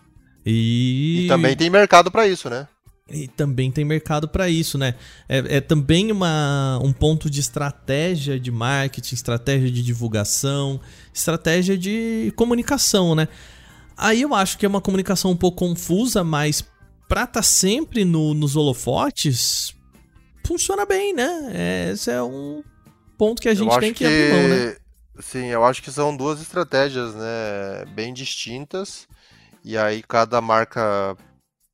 [0.45, 2.67] E, e também tem mercado para isso, né?
[3.09, 4.95] E também tem mercado para isso, né?
[5.29, 10.81] É, é, também uma, um ponto de estratégia de marketing, estratégia de divulgação,
[11.13, 13.29] estratégia de comunicação, né?
[13.95, 16.61] Aí eu acho que é uma comunicação um pouco confusa, mas
[17.07, 19.73] pra estar tá sempre no, nos holofotes,
[20.45, 21.89] funciona bem, né?
[21.93, 22.61] Esse é um
[23.17, 24.77] ponto que a gente tem que, que abrir mão, né?
[25.19, 27.85] Sim, eu acho que são duas estratégias, né?
[27.93, 29.07] Bem distintas.
[29.63, 31.17] E aí cada marca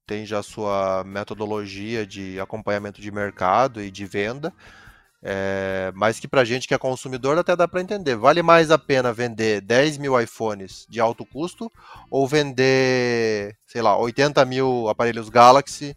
[0.08, 4.54] tem já sua metodologia de acompanhamento de mercado e de venda.
[5.26, 8.16] É, mas que pra gente que é consumidor até dá para entender.
[8.16, 11.72] Vale mais a pena vender 10 mil iPhones de alto custo
[12.12, 15.96] ou vender, sei lá, 80 mil aparelhos Galaxy,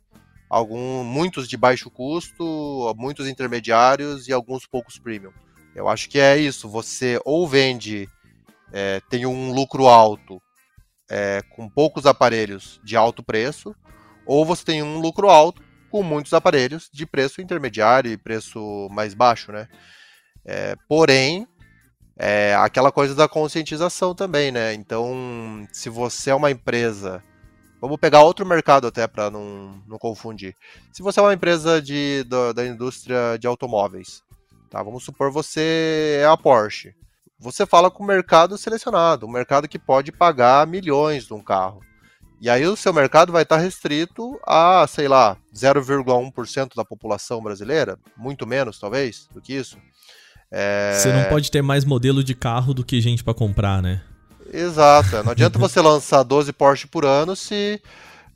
[0.49, 5.33] algum, muitos de baixo custo, muitos intermediários e alguns poucos premium.
[5.75, 6.69] Eu acho que é isso.
[6.69, 8.09] Você ou vende,
[8.73, 10.41] é, tem um lucro alto
[11.11, 13.75] é, com poucos aparelhos de alto preço,
[14.25, 19.15] ou você tem um lucro alto com muitos aparelhos de preço intermediário e preço mais
[19.15, 19.69] baixo, né?
[20.45, 21.47] É, porém,
[22.19, 24.75] é aquela coisa da conscientização também, né?
[24.75, 27.23] Então, se você é uma empresa,
[27.81, 30.55] vamos pegar outro mercado até para não, não confundir.
[30.93, 34.23] Se você é uma empresa de, da, da indústria de automóveis,
[34.71, 34.83] tá?
[34.83, 36.95] Vamos supor você é a Porsche.
[37.39, 41.81] Você fala com o mercado selecionado, um mercado que pode pagar milhões de um carro.
[42.41, 47.99] E aí o seu mercado vai estar restrito a, sei lá, 0,1% da população brasileira,
[48.17, 49.79] muito menos talvez do que isso.
[50.51, 50.93] É...
[50.95, 54.03] Você não pode ter mais modelo de carro do que gente para comprar, né?
[54.53, 55.23] Exato.
[55.23, 57.81] Não adianta você lançar 12 Porsche por ano se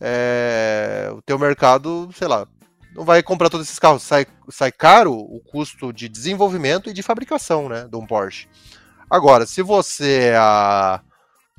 [0.00, 2.46] é, o teu mercado, sei lá,
[2.94, 4.02] não vai comprar todos esses carros.
[4.02, 8.48] Sai, sai caro o custo de desenvolvimento e de fabricação né, de um Porsche.
[9.08, 11.02] Agora, se você é a,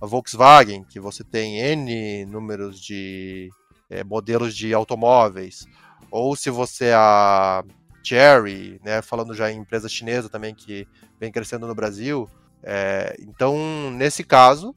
[0.01, 3.49] a Volkswagen, que você tem N números de
[3.89, 5.65] é, modelos de automóveis,
[6.09, 7.63] ou se você é a
[8.03, 10.87] Cherry, né, falando já em empresa chinesa também que
[11.19, 12.29] vem crescendo no Brasil,
[12.63, 13.55] é, então
[13.91, 14.75] nesse caso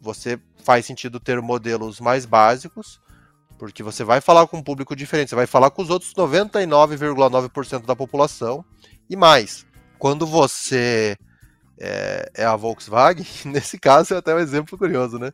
[0.00, 3.00] você faz sentido ter modelos mais básicos,
[3.58, 7.84] porque você vai falar com um público diferente, você vai falar com os outros 99,9%
[7.84, 8.64] da população
[9.10, 9.66] e mais.
[9.98, 11.16] Quando você
[11.80, 15.32] é, é, a Volkswagen, nesse caso é até um exemplo curioso, né?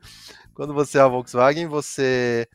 [0.54, 2.48] Quando você é a Volkswagen, você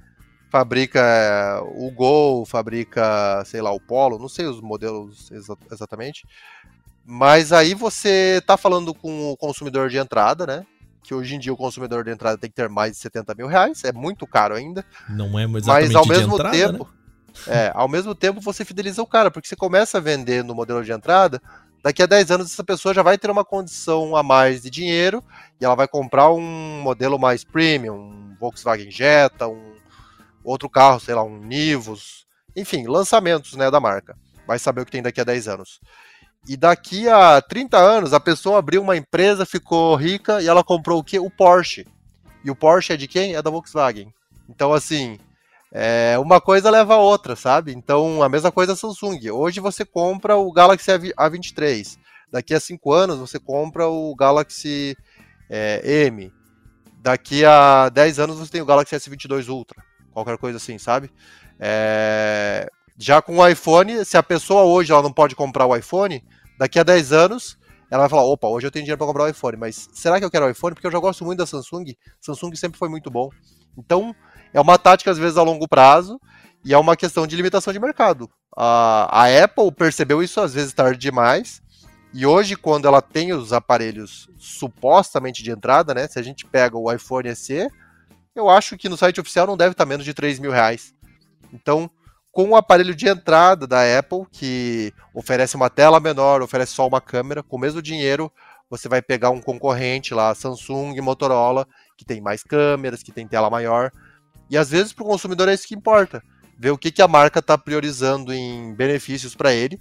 [0.50, 6.26] fabrica é, o Gol, fabrica, sei lá, o Polo, não sei os modelos exa exatamente,
[7.06, 10.66] mas aí você está falando com o consumidor de entrada, né?
[11.04, 13.48] Que hoje em dia o consumidor de entrada tem que ter mais de 70 mil
[13.48, 14.86] reais, é muito caro ainda.
[15.10, 16.90] Não é exatamente Mas ao mesmo entrada, tempo,
[17.48, 17.48] né?
[17.48, 20.84] é, ao mesmo tempo você fideliza o cara, porque você começa a vender no modelo
[20.84, 21.42] de entrada,
[21.84, 25.24] daqui a 10 anos essa pessoa já vai ter uma condição a mais de dinheiro
[25.60, 29.74] e ela vai comprar um modelo mais premium, um Volkswagen Jetta, um
[30.44, 32.26] outro carro, sei lá, um Nivus,
[32.56, 34.18] enfim, lançamentos né, da marca.
[34.48, 35.80] Vai saber o que tem daqui a 10 anos.
[36.50, 40.98] E daqui a 30 anos, a pessoa abriu uma empresa, ficou rica e ela comprou
[40.98, 41.20] o quê?
[41.20, 41.86] O Porsche.
[42.44, 43.36] E o Porsche é de quem?
[43.36, 44.12] É da Volkswagen.
[44.50, 45.20] Então, assim,
[45.72, 47.72] é, uma coisa leva a outra, sabe?
[47.72, 49.30] Então, a mesma coisa a Samsung.
[49.30, 52.00] Hoje você compra o Galaxy A23.
[52.32, 54.98] Daqui a 5 anos, você compra o Galaxy
[55.48, 56.34] é, M.
[57.00, 59.84] Daqui a 10 anos, você tem o Galaxy S22 Ultra.
[60.12, 61.12] Qualquer coisa assim, sabe?
[61.60, 66.24] É, já com o iPhone, se a pessoa hoje ela não pode comprar o iPhone,
[66.60, 67.58] daqui a 10 anos
[67.90, 70.26] ela vai falar: opa, hoje eu tenho dinheiro para comprar o iPhone, mas será que
[70.26, 70.76] eu quero o iPhone?
[70.76, 71.96] Porque eu já gosto muito da Samsung.
[72.22, 73.30] Samsung sempre foi muito bom.
[73.78, 74.14] Então,
[74.54, 76.20] é uma tática, às vezes, a longo prazo
[76.64, 78.30] e é uma questão de limitação de mercado.
[78.56, 81.62] A, a Apple percebeu isso, às vezes, tarde demais.
[82.14, 86.08] E hoje, quando ela tem os aparelhos supostamente de entrada, né?
[86.08, 87.70] Se a gente pega o iPhone SE,
[88.36, 90.94] eu acho que no site oficial não deve estar menos de 3 mil reais.
[91.54, 91.90] Então,
[92.40, 97.02] com o aparelho de entrada da Apple, que oferece uma tela menor, oferece só uma
[97.02, 98.32] câmera, com o mesmo dinheiro,
[98.70, 101.68] você vai pegar um concorrente lá, Samsung, Motorola,
[101.98, 103.92] que tem mais câmeras, que tem tela maior.
[104.50, 106.24] E às vezes para o consumidor é isso que importa.
[106.58, 109.78] Ver o que, que a marca está priorizando em benefícios para ele,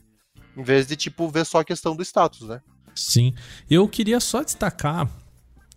[0.57, 2.61] em vez de tipo ver só a questão do status, né?
[2.93, 3.35] Sim.
[3.71, 5.09] Eu queria só destacar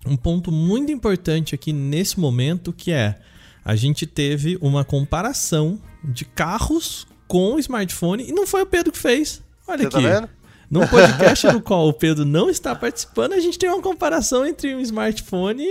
[0.04, 3.22] um ponto muito importante aqui nesse momento, que é
[3.64, 9.00] a gente teve uma comparação de carros com smartphone e não foi o Pedro que
[9.00, 9.42] fez.
[9.68, 10.08] Olha Você tá aqui.
[10.08, 10.30] Tá vendo?
[10.70, 14.74] Num podcast no qual o Pedro não está participando, a gente tem uma comparação entre
[14.74, 15.64] um smartphone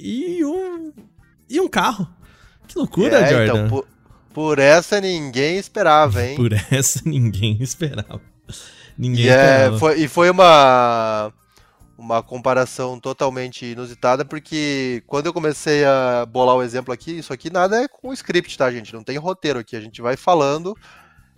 [0.00, 0.92] e um,
[1.48, 2.08] e um carro.
[2.66, 3.44] Que loucura, é, Jordan.
[3.44, 3.86] Então, por,
[4.34, 6.34] por, essa ninguém esperava, hein?
[6.34, 8.20] Por essa ninguém esperava.
[8.98, 9.76] Ninguém e é, esperava.
[9.76, 11.32] É, foi, e foi uma
[11.98, 17.50] uma comparação totalmente inusitada, porque quando eu comecei a bolar o exemplo aqui, isso aqui
[17.50, 18.94] nada é com script, tá, gente?
[18.94, 20.76] Não tem roteiro aqui, a gente vai falando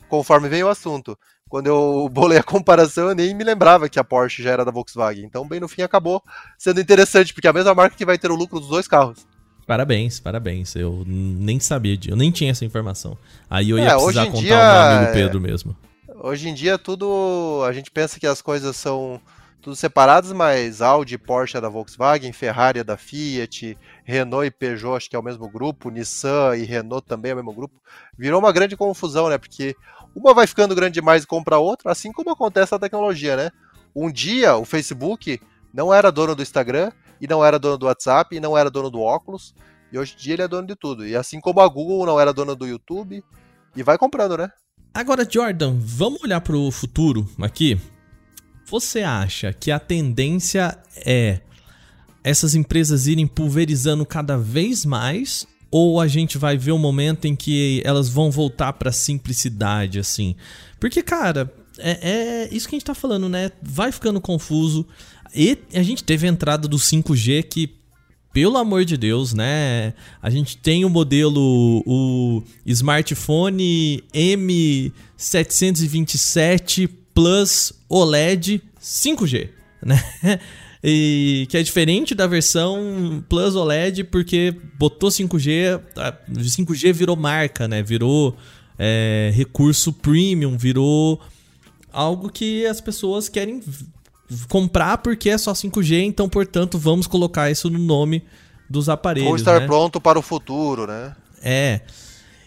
[0.07, 1.19] conforme vem o assunto.
[1.49, 4.71] Quando eu bolei a comparação, eu nem me lembrava que a Porsche já era da
[4.71, 5.25] Volkswagen.
[5.25, 6.23] Então, bem no fim, acabou
[6.59, 9.27] sendo interessante, porque é a mesma marca que vai ter o lucro dos dois carros.
[9.67, 10.77] Parabéns, parabéns.
[10.77, 13.17] Eu nem sabia, eu nem tinha essa informação.
[13.49, 15.77] Aí eu ia é, precisar contar dia, ao meu amigo Pedro mesmo.
[16.23, 17.63] Hoje em dia, tudo.
[17.67, 19.21] A gente pensa que as coisas são
[19.61, 24.97] tudo separados, mas Audi Porsche é da Volkswagen, Ferrari é da Fiat, Renault e Peugeot
[24.97, 27.81] acho que é o mesmo grupo, Nissan e Renault também é o mesmo grupo.
[28.17, 29.39] Virou uma grande confusão, né?
[29.39, 29.77] Porque
[30.15, 33.51] uma vai ficando grande demais e compra outra, assim como acontece na tecnologia, né?
[33.95, 35.41] Um dia o Facebook
[35.73, 36.91] não era dono do Instagram,
[37.21, 39.55] e não era dono do WhatsApp, e não era dono do óculos,
[39.93, 41.07] e hoje em dia ele é dono de tudo.
[41.07, 43.23] E assim como a Google não era dona do YouTube,
[43.77, 44.51] e vai comprando, né?
[44.93, 47.79] Agora, Jordan, vamos olhar para o futuro aqui.
[48.71, 51.41] Você acha que a tendência é
[52.23, 57.35] essas empresas irem pulverizando cada vez mais ou a gente vai ver um momento em
[57.35, 60.37] que elas vão voltar para simplicidade assim?
[60.79, 63.51] Porque cara, é, é, isso que a gente tá falando, né?
[63.61, 64.87] Vai ficando confuso.
[65.35, 67.75] E a gente teve a entrada do 5G que
[68.33, 69.95] pelo amor de Deus, né?
[70.23, 79.49] A gente tem o modelo, o smartphone M727 Plus OLED 5G,
[79.83, 80.01] né?
[80.83, 85.79] E que é diferente da versão Plus OLED porque botou 5G,
[86.31, 87.83] 5G virou marca, né?
[87.83, 88.35] Virou
[88.79, 91.21] é, recurso premium, virou
[91.93, 93.63] algo que as pessoas querem
[94.49, 98.25] comprar porque é só 5G, então portanto vamos colocar isso no nome
[98.69, 99.29] dos aparelhos.
[99.29, 99.67] Vou estar né?
[99.67, 101.15] pronto para o futuro, né?
[101.43, 101.83] É.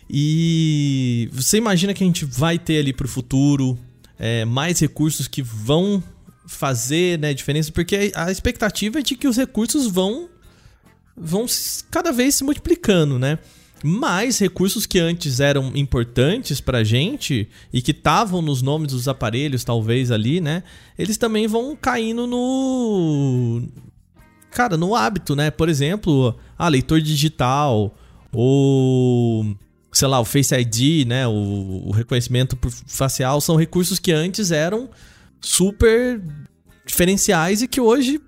[0.09, 3.77] E você imagina que a gente vai ter ali para o futuro
[4.25, 6.01] é, mais recursos que vão
[6.47, 10.29] fazer né, diferença, porque a expectativa é de que os recursos vão,
[11.13, 11.45] vão
[11.91, 13.37] cada vez se multiplicando, né?
[13.85, 19.65] mais recursos que antes eram importantes pra gente e que estavam nos nomes dos aparelhos,
[19.65, 20.63] talvez ali, né?
[20.97, 23.61] Eles também vão caindo no.
[24.51, 25.51] Cara, no hábito, né?
[25.51, 27.93] Por exemplo, ah, leitor digital,
[28.31, 29.53] ou.
[29.93, 31.27] Sei lá, o Face ID, né?
[31.27, 34.89] O, o reconhecimento facial são recursos que antes eram
[35.39, 36.21] super
[36.85, 38.19] diferenciais e que hoje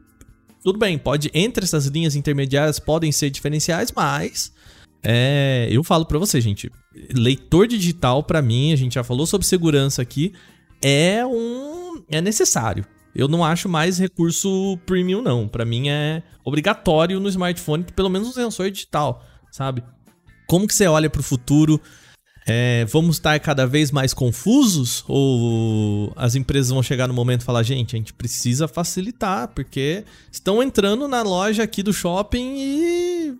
[0.65, 4.51] tudo bem, pode entre essas linhas intermediárias podem ser diferenciais, mas
[5.03, 6.71] é, eu falo para você, gente,
[7.13, 10.33] leitor digital para mim, a gente já falou sobre segurança aqui,
[10.81, 12.83] é um é necessário.
[13.13, 15.47] Eu não acho mais recurso premium não.
[15.47, 19.83] Para mim é obrigatório no smartphone, pelo menos um sensor digital, sabe?
[20.47, 21.81] Como que você olha para o futuro?
[22.47, 25.03] É, vamos estar cada vez mais confusos?
[25.07, 30.05] Ou as empresas vão chegar no momento e falar, gente, a gente precisa facilitar, porque
[30.31, 33.37] estão entrando na loja aqui do shopping e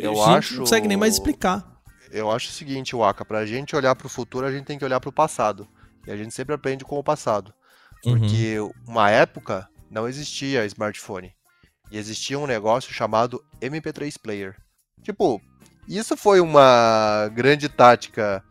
[0.00, 0.54] eu a acho.
[0.54, 1.66] Não consegue nem mais explicar.
[2.10, 4.98] Eu acho o seguinte, Waka, pra gente olhar pro futuro, a gente tem que olhar
[4.98, 5.68] pro passado.
[6.06, 7.52] E a gente sempre aprende com o passado.
[8.02, 8.72] Porque uhum.
[8.88, 11.32] uma época não existia smartphone.
[11.90, 14.56] E existia um negócio chamado MP3 Player.
[15.02, 15.40] Tipo,
[15.98, 18.44] isso foi uma grande tática,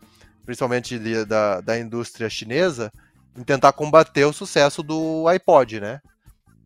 [0.46, 2.92] principalmente de, da, da indústria chinesa,
[3.38, 6.02] em tentar combater o sucesso do iPod, né?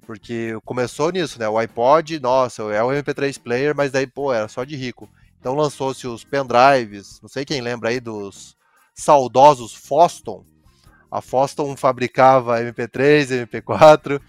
[0.06, 1.48] Porque começou nisso, né?
[1.48, 5.10] O iPod, nossa, é o MP3 player, mas daí, pô, era só de rico.
[5.40, 8.56] Então lançou-se os pendrives, não sei quem lembra aí dos
[8.96, 10.46] saudosos Foston.
[11.12, 14.20] A Foston fabricava MP3, MP4.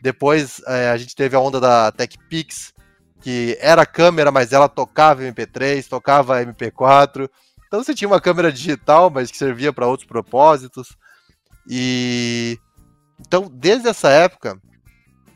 [0.00, 2.72] Depois é, a gente teve a onda da TechPix,
[3.20, 7.28] que era câmera, mas ela tocava MP3, tocava MP4.
[7.66, 10.96] Então você tinha uma câmera digital, mas que servia para outros propósitos.
[11.68, 12.58] E
[13.20, 14.60] então, desde essa época,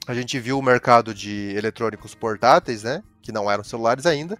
[0.06, 4.38] a gente viu o mercado de eletrônicos portáteis, né, que não eram celulares ainda,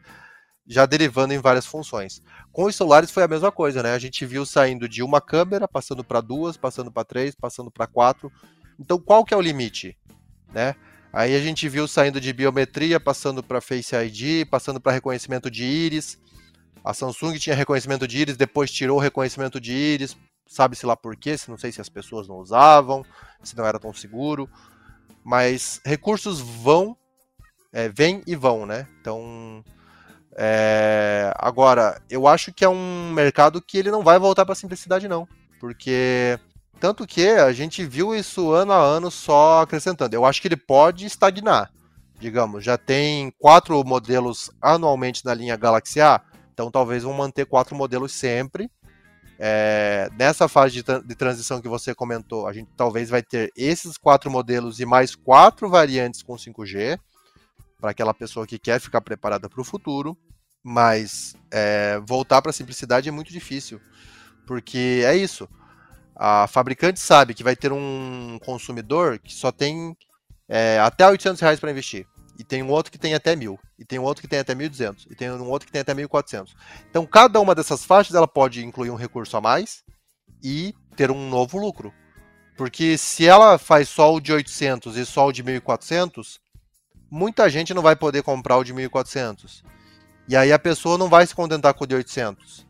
[0.67, 2.23] já derivando em várias funções.
[2.53, 3.95] Com os celulares foi a mesma coisa, né?
[3.95, 7.87] A gente viu saindo de uma câmera, passando para duas, passando para três, passando para
[7.87, 8.31] quatro.
[8.79, 9.97] Então, qual que é o limite,
[10.53, 10.75] né?
[11.13, 15.65] Aí a gente viu saindo de biometria, passando para Face ID, passando para reconhecimento de
[15.65, 16.19] íris.
[16.85, 21.15] A Samsung tinha reconhecimento de íris, depois tirou o reconhecimento de íris, sabe-se lá por
[21.17, 23.05] quê, se não sei se as pessoas não usavam,
[23.43, 24.49] se não era tão seguro
[25.25, 26.97] mas recursos vão,
[27.73, 28.87] é, vêm e vão, né?
[29.01, 29.65] Então,
[30.37, 34.57] é, agora, eu acho que é um mercado que ele não vai voltar para a
[34.57, 35.29] simplicidade, não,
[35.61, 36.39] porque
[36.83, 40.17] tanto que a gente viu isso ano a ano só acrescentando.
[40.17, 41.71] Eu acho que ele pode estagnar,
[42.19, 42.65] digamos.
[42.65, 46.21] Já tem quatro modelos anualmente na linha Galaxy A,
[46.53, 48.69] então talvez vão manter quatro modelos sempre
[49.39, 53.97] é, nessa fase de, de, transição que você comentou, a gente talvez vai ter esses
[53.97, 56.99] quatro modelos e mais quatro variantes com 5G,
[57.81, 60.19] para aquela pessoa que quer ficar preparada para o futuro.
[60.65, 63.81] Mas é, voltar para a simplicidade é muito difícil,
[64.47, 65.49] porque é isso.
[66.25, 69.97] A fabricante sabe que vai ter um consumidor que só tem
[70.49, 72.07] é, até 800 reais para investir
[72.39, 74.55] e tem um outro que tem até mil, e tem um outro que tem até
[74.55, 76.51] 1.200, e tem um outro que tem até 1.400.
[76.89, 79.83] Então, cada uma dessas faixas ela pode incluir um recurso a mais
[80.43, 81.93] e ter um novo lucro.
[82.57, 86.39] Porque se ela faz só o de 800 e só o de 1.400,
[87.11, 89.63] muita gente não vai poder comprar o de 1.400.
[90.29, 92.67] E aí a pessoa não vai se contentar com o de 800.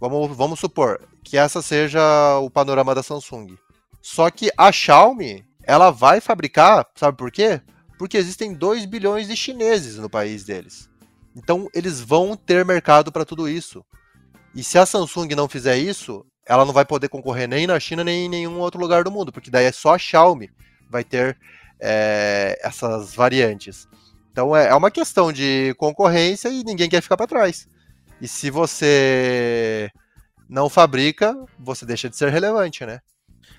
[0.00, 3.56] Vamos, vamos supor que essa seja o panorama da Samsung.
[4.00, 7.60] Só que a Xiaomi, ela vai fabricar, sabe por quê?
[7.98, 10.88] porque existem 2 bilhões de chineses no país deles.
[11.36, 13.84] Então eles vão ter mercado para tudo isso.
[14.54, 18.04] E se a Samsung não fizer isso, ela não vai poder concorrer nem na China
[18.04, 20.50] nem em nenhum outro lugar do mundo, porque daí é só a Xiaomi
[20.88, 21.36] vai ter
[21.80, 23.86] é, essas variantes.
[24.30, 27.68] Então é, é uma questão de concorrência e ninguém quer ficar para trás.
[28.20, 29.90] E se você
[30.48, 33.00] não fabrica, você deixa de ser relevante, né?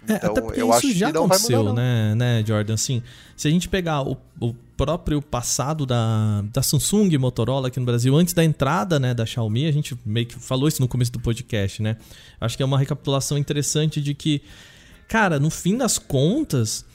[0.08, 2.74] É, então, eu isso acho já que não aconteceu, mudar, né, né, Jordan?
[2.74, 3.04] Assim,
[3.36, 7.86] se a gente pegar o, o próprio passado da, da Samsung e Motorola aqui no
[7.86, 11.12] Brasil, antes da entrada né, da Xiaomi, a gente meio que falou isso no começo
[11.12, 11.98] do podcast, né?
[12.40, 14.42] Acho que é uma recapitulação interessante de que,
[15.08, 16.86] cara, no fim das contas,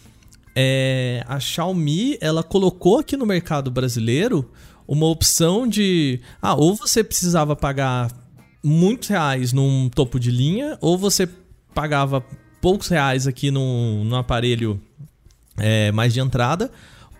[0.56, 4.50] é, a Xiaomi ela colocou aqui no mercado brasileiro
[4.86, 8.10] uma opção de, ah, ou você precisava pagar
[8.62, 11.28] muitos reais num topo de linha, ou você
[11.74, 12.24] pagava
[12.60, 14.80] poucos reais aqui no, no aparelho
[15.56, 16.70] é, mais de entrada,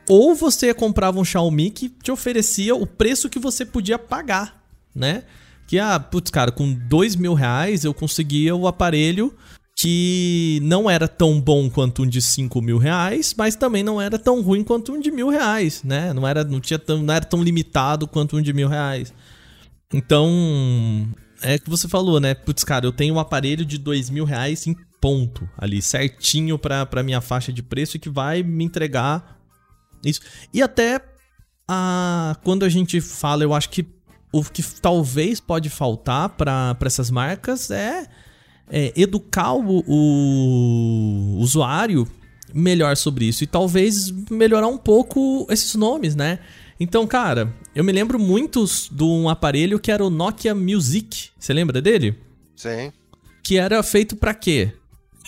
[0.08, 4.62] ou você comprava um Xiaomi que te oferecia o preço que você podia pagar,
[4.94, 5.24] né?
[5.66, 9.34] Que, ah, putz, cara, com dois mil reais eu conseguia o aparelho
[9.76, 14.18] que não era tão bom quanto um de 5 mil reais, mas também não era
[14.18, 16.12] tão ruim quanto um de mil reais, né?
[16.12, 19.12] Não era, não tinha tão, não era tão limitado quanto um de mil reais.
[19.92, 21.08] Então,
[21.42, 22.34] é que você falou, né?
[22.34, 26.86] Putz, cara, eu tenho um aparelho de dois mil reais em ponto ali, certinho pra,
[26.86, 29.38] pra minha faixa de preço e que vai me entregar
[30.04, 30.20] isso.
[30.52, 31.00] E até
[31.68, 33.86] a, quando a gente fala, eu acho que
[34.32, 38.08] o que talvez pode faltar para essas marcas é
[38.70, 42.06] é, educar o, o usuário
[42.52, 46.38] melhor sobre isso e talvez melhorar um pouco esses nomes, né?
[46.78, 51.30] Então, cara, eu me lembro muito de um aparelho que era o Nokia Music.
[51.38, 52.16] Você lembra dele?
[52.56, 52.92] Sim.
[53.42, 54.72] Que era feito para quê?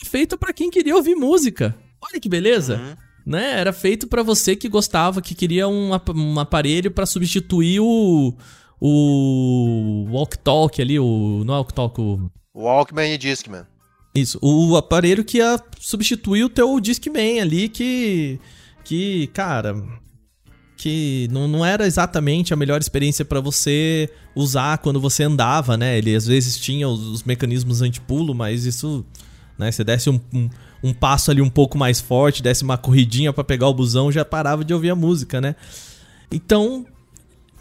[0.04, 1.74] Feito para quem queria ouvir música.
[2.00, 2.76] Olha que beleza.
[2.76, 3.32] Uhum.
[3.32, 3.58] Né?
[3.58, 8.34] Era feito para você que gostava, que queria um, um aparelho para substituir o
[8.80, 13.66] o Walk Talk ali, o não é Walk Talk, o Walkman e Discman.
[14.14, 18.40] Isso, o aparelho que ia substituir o teu Discman ali, que.
[18.82, 19.76] Que, cara.
[20.76, 25.98] Que não, não era exatamente a melhor experiência para você usar quando você andava, né?
[25.98, 29.04] Ele às vezes tinha os, os mecanismos anti-pulo, mas isso.
[29.58, 29.70] Né?
[29.70, 30.48] Você desse um, um,
[30.82, 34.24] um, passo ali um pouco mais forte, desse uma corridinha para pegar o busão, já
[34.24, 35.56] parava de ouvir a música, né?
[36.30, 36.86] Então.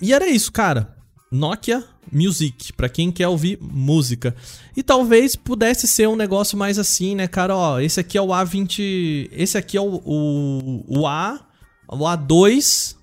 [0.02, 0.96] E era isso, cara.
[1.32, 4.36] Nokia Music, para quem quer ouvir música.
[4.76, 7.56] E talvez pudesse ser um negócio mais assim, né, cara?
[7.56, 9.30] Ó, esse aqui é o A20.
[9.32, 11.46] Esse aqui é o, o, o A.
[11.88, 12.96] O A2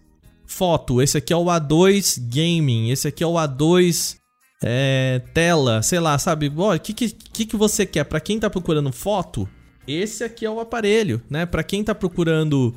[0.47, 1.01] foto.
[1.01, 2.91] Esse aqui é o A2 gaming.
[2.91, 4.17] Esse aqui é o A2
[4.63, 5.83] é, tela.
[5.83, 6.53] Sei lá, sabe?
[6.55, 8.05] O que, que, que você quer?
[8.05, 9.49] Para quem tá procurando foto,
[9.87, 11.47] esse aqui é o aparelho, né?
[11.47, 12.75] Para quem tá procurando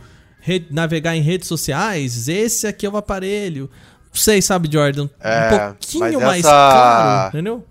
[0.69, 3.69] navegar em redes sociais, esse aqui é o aparelho
[4.15, 5.09] sei, sabe, Jordan?
[5.19, 6.25] É, um pouquinho essa...
[6.25, 7.65] mais caro, entendeu?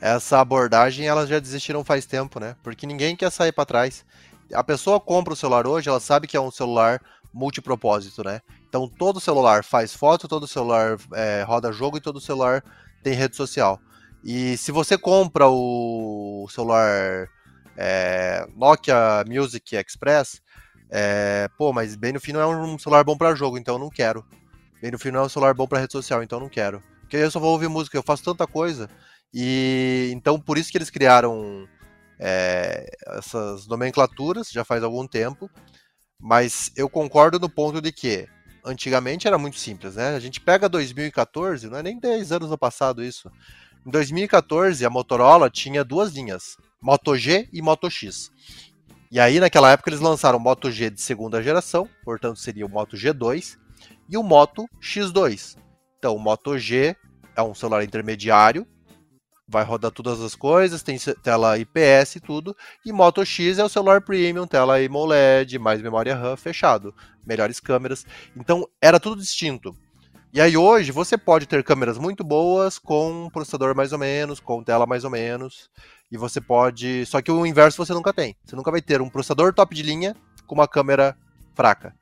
[0.00, 2.56] Essa abordagem elas já desistiram faz tempo, né?
[2.62, 4.04] Porque ninguém quer sair para trás.
[4.52, 7.00] A pessoa compra o celular hoje, ela sabe que é um celular
[7.32, 8.40] multipropósito, né?
[8.68, 12.64] Então todo celular faz foto, todo celular é, roda jogo e todo celular
[13.02, 13.80] tem rede social.
[14.24, 17.28] E se você compra o celular
[17.76, 20.40] é, Nokia Music Express,
[20.90, 23.78] é, pô, mas bem no fim não é um celular bom para jogo, então eu
[23.78, 24.24] não quero.
[24.80, 26.82] Bem no final é um celular bom para rede social, então não quero.
[27.00, 28.88] Porque eu só vou ouvir música, eu faço tanta coisa.
[29.32, 31.68] E então por isso que eles criaram
[32.18, 32.86] é,
[33.18, 35.50] essas nomenclaturas já faz algum tempo.
[36.18, 38.28] Mas eu concordo no ponto de que
[38.64, 40.14] antigamente era muito simples, né?
[40.14, 43.30] A gente pega 2014, não é nem 10 anos no passado isso.
[43.86, 48.30] Em 2014, a Motorola tinha duas linhas, Moto G e Moto X.
[49.10, 52.68] E aí, naquela época, eles lançaram o Moto G de segunda geração, portanto seria o
[52.68, 53.56] Moto G2,
[54.08, 55.56] e o Moto X2.
[55.98, 56.96] Então, o Moto G
[57.36, 58.66] é um celular intermediário,
[59.46, 62.56] vai rodar todas as coisas, tem tela IPS e tudo,
[62.86, 66.94] e Moto X é o celular premium, tela AMOLED, mais memória RAM fechado,
[67.26, 68.06] melhores câmeras.
[68.36, 69.74] Então, era tudo distinto.
[70.32, 74.62] E aí hoje você pode ter câmeras muito boas com processador mais ou menos, com
[74.62, 75.68] tela mais ou menos,
[76.10, 78.36] e você pode, só que o inverso você nunca tem.
[78.44, 80.14] Você nunca vai ter um processador top de linha
[80.46, 81.16] com uma câmera
[81.54, 81.92] fraca.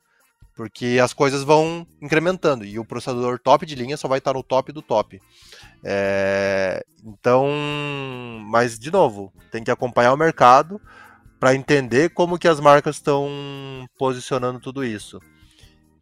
[0.58, 4.42] Porque as coisas vão incrementando e o processador top de linha só vai estar no
[4.42, 5.22] top do top.
[5.84, 7.46] É, então,
[8.44, 10.80] mas de novo, tem que acompanhar o mercado
[11.38, 13.28] para entender como que as marcas estão
[13.96, 15.20] posicionando tudo isso.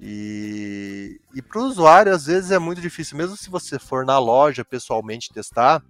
[0.01, 4.19] E, e para o usuário, às vezes é muito difícil, mesmo se você for na
[4.19, 5.85] loja pessoalmente testar,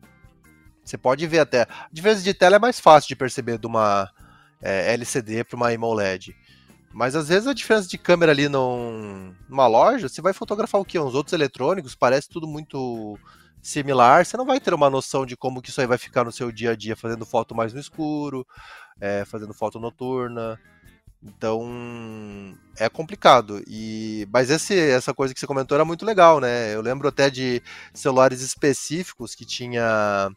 [0.82, 1.62] você pode ver até.
[1.62, 4.10] A diferença de tela é mais fácil de perceber de uma
[4.60, 6.34] é, LCD para uma AMOLED.
[6.96, 10.84] Mas às vezes a diferença de câmera ali num, numa loja, você vai fotografar o
[10.84, 10.98] quê?
[10.98, 13.18] Uns outros eletrônicos, parece tudo muito
[13.60, 16.32] similar, você não vai ter uma noção de como que isso aí vai ficar no
[16.32, 18.46] seu dia a dia, fazendo foto mais no escuro,
[18.98, 20.58] é, fazendo foto noturna.
[21.22, 23.62] Então é complicado.
[23.66, 26.74] E mas esse, essa coisa que você comentou era muito legal, né?
[26.74, 30.30] Eu lembro até de celulares específicos que tinha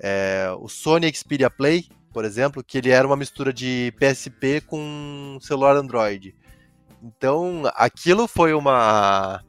[0.00, 5.38] é, o Sony Xperia Play, por exemplo, que ele era uma mistura de PSP com
[5.40, 6.34] celular Android.
[7.02, 9.42] Então, aquilo foi uma,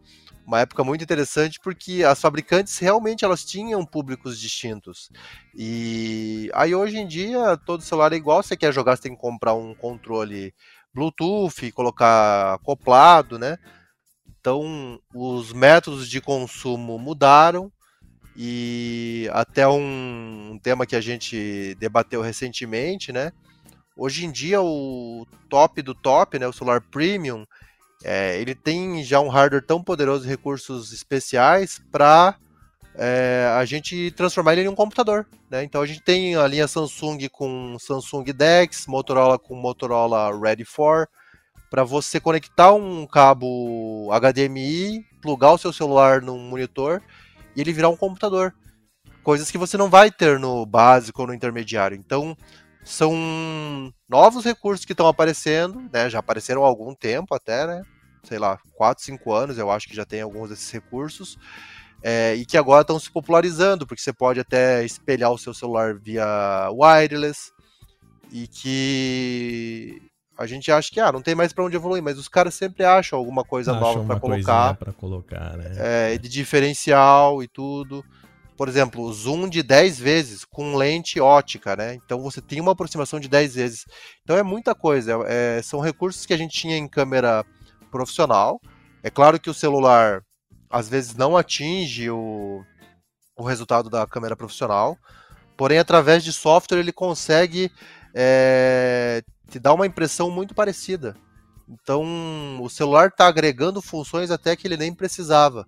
[0.46, 5.12] uma época muito interessante porque as fabricantes realmente elas tinham públicos distintos.
[5.56, 9.22] E aí hoje em dia todo celular é igual, você quer jogar, você tem que
[9.22, 10.54] comprar um controle
[10.94, 13.58] Bluetooth, colocar acoplado, né?
[14.40, 17.72] Então, os métodos de consumo mudaram
[18.36, 23.32] e até um, tema que a gente debateu recentemente, né?
[23.96, 27.46] Hoje em dia o top do top, né, o celular premium,
[28.04, 32.36] é, ele tem já um hardware tão poderoso e recursos especiais para
[32.96, 35.28] é, a gente transformar ele em um computador.
[35.50, 35.64] Né?
[35.64, 41.08] Então a gente tem a linha Samsung com Samsung Dex, Motorola com Motorola Ready 4,
[41.70, 47.02] para você conectar um cabo HDMI, plugar o seu celular num monitor
[47.56, 48.54] e ele virar um computador.
[49.24, 51.96] Coisas que você não vai ter no básico ou no intermediário.
[51.96, 52.36] Então,
[52.84, 56.10] são novos recursos que estão aparecendo, né?
[56.10, 57.82] Já apareceram há algum tempo até, né?
[58.24, 61.38] Sei lá, 4, 5 anos, eu acho que já tem alguns desses recursos.
[62.02, 65.96] É, e que agora estão se popularizando, porque você pode até espelhar o seu celular
[65.96, 67.52] via wireless.
[68.32, 70.02] E que
[70.38, 72.84] a gente acha que ah, não tem mais para onde evoluir, mas os caras sempre
[72.84, 74.76] acham alguma coisa acham nova para colocar.
[74.76, 76.14] Pra colocar né?
[76.14, 78.04] é, de diferencial e tudo
[78.56, 81.96] por exemplo, zoom de 10 vezes com lente ótica, né?
[81.96, 83.86] Então você tem uma aproximação de 10 vezes.
[84.24, 85.20] Então é muita coisa.
[85.28, 87.46] É, são recursos que a gente tinha em câmera
[87.92, 88.62] profissional.
[89.02, 90.22] É claro que o celular
[90.70, 92.64] às vezes não atinge o,
[93.38, 94.98] o resultado da câmera profissional,
[95.58, 97.72] porém através de software ele consegue
[98.16, 99.22] é,
[99.54, 101.16] te dar uma impressão muito parecida.
[101.70, 102.04] Então
[102.62, 105.66] o celular está agregando funções até que ele nem precisava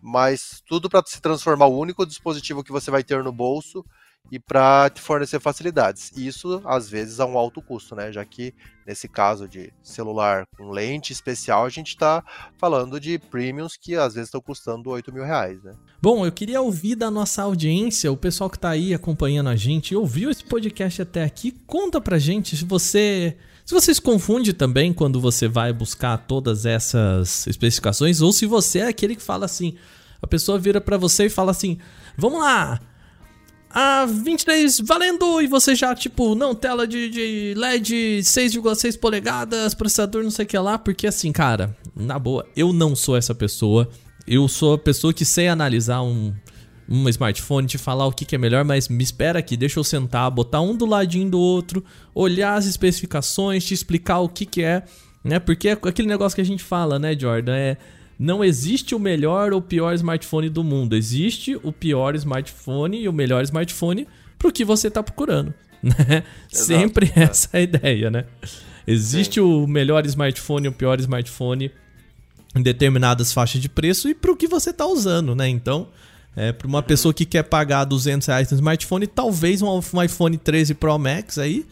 [0.00, 3.84] mas tudo para se transformar o único dispositivo que você vai ter no bolso
[4.30, 6.12] e para te fornecer facilidades.
[6.16, 8.12] Isso, às vezes, a um alto custo, né?
[8.12, 8.54] Já que
[8.86, 12.24] nesse caso de celular com lente especial, a gente está
[12.56, 15.74] falando de premiums que às vezes estão custando 8 mil reais, né?
[16.00, 19.94] Bom, eu queria ouvir da nossa audiência, o pessoal que está aí acompanhando a gente,
[19.94, 24.94] ouviu esse podcast até aqui, conta pra gente se você se você se confunde também
[24.94, 29.76] quando você vai buscar todas essas especificações, ou se você é aquele que fala assim,
[30.22, 31.78] a pessoa vira para você e fala assim:
[32.16, 32.80] "Vamos lá,
[33.70, 40.22] a 23 valendo e você já, tipo, não, tela de, de LED 6,6 polegadas, processador
[40.22, 43.88] não sei o que lá, porque assim, cara, na boa, eu não sou essa pessoa.
[44.26, 46.34] Eu sou a pessoa que sei analisar um,
[46.88, 49.84] um smartphone, te falar o que, que é melhor, mas me espera aqui, deixa eu
[49.84, 54.62] sentar, botar um do ladinho do outro, olhar as especificações, te explicar o que, que
[54.62, 54.82] é,
[55.22, 55.38] né?
[55.38, 57.56] Porque é aquele negócio que a gente fala, né, Jordan?
[57.56, 57.76] É.
[58.18, 60.96] Não existe o melhor ou pior smartphone do mundo.
[60.96, 65.54] Existe o pior smartphone e o melhor smartphone pro que você tá procurando.
[65.80, 66.24] Né?
[66.50, 67.20] Sempre é.
[67.22, 68.24] essa é a ideia, né?
[68.84, 69.40] Existe Sim.
[69.42, 71.70] o melhor smartphone e o pior smartphone
[72.52, 75.48] em determinadas faixas de preço e pro que você tá usando, né?
[75.48, 75.86] Então,
[76.34, 80.74] é, para uma pessoa que quer pagar 200 reais no smartphone, talvez um, iPhone 13
[80.74, 81.64] Pro Max aí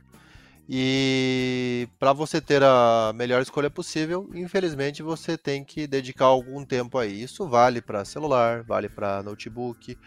[0.70, 6.98] E para você ter a melhor escolha possível, infelizmente você tem que dedicar algum tempo
[6.98, 7.22] aí.
[7.24, 9.98] Isso vale para celular, vale para notebook,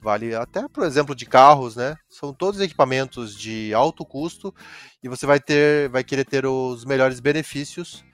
[0.00, 1.96] Vale até, por exemplo, de carros, né?
[2.08, 4.54] São todos equipamentos de alto custo
[5.02, 8.04] e você vai ter, vai querer ter os melhores benefícios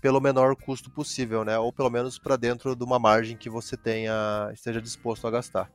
[0.00, 1.58] pelo menor custo possível, né?
[1.58, 5.70] Ou pelo menos para dentro de uma margem que você tenha esteja disposto a gastar.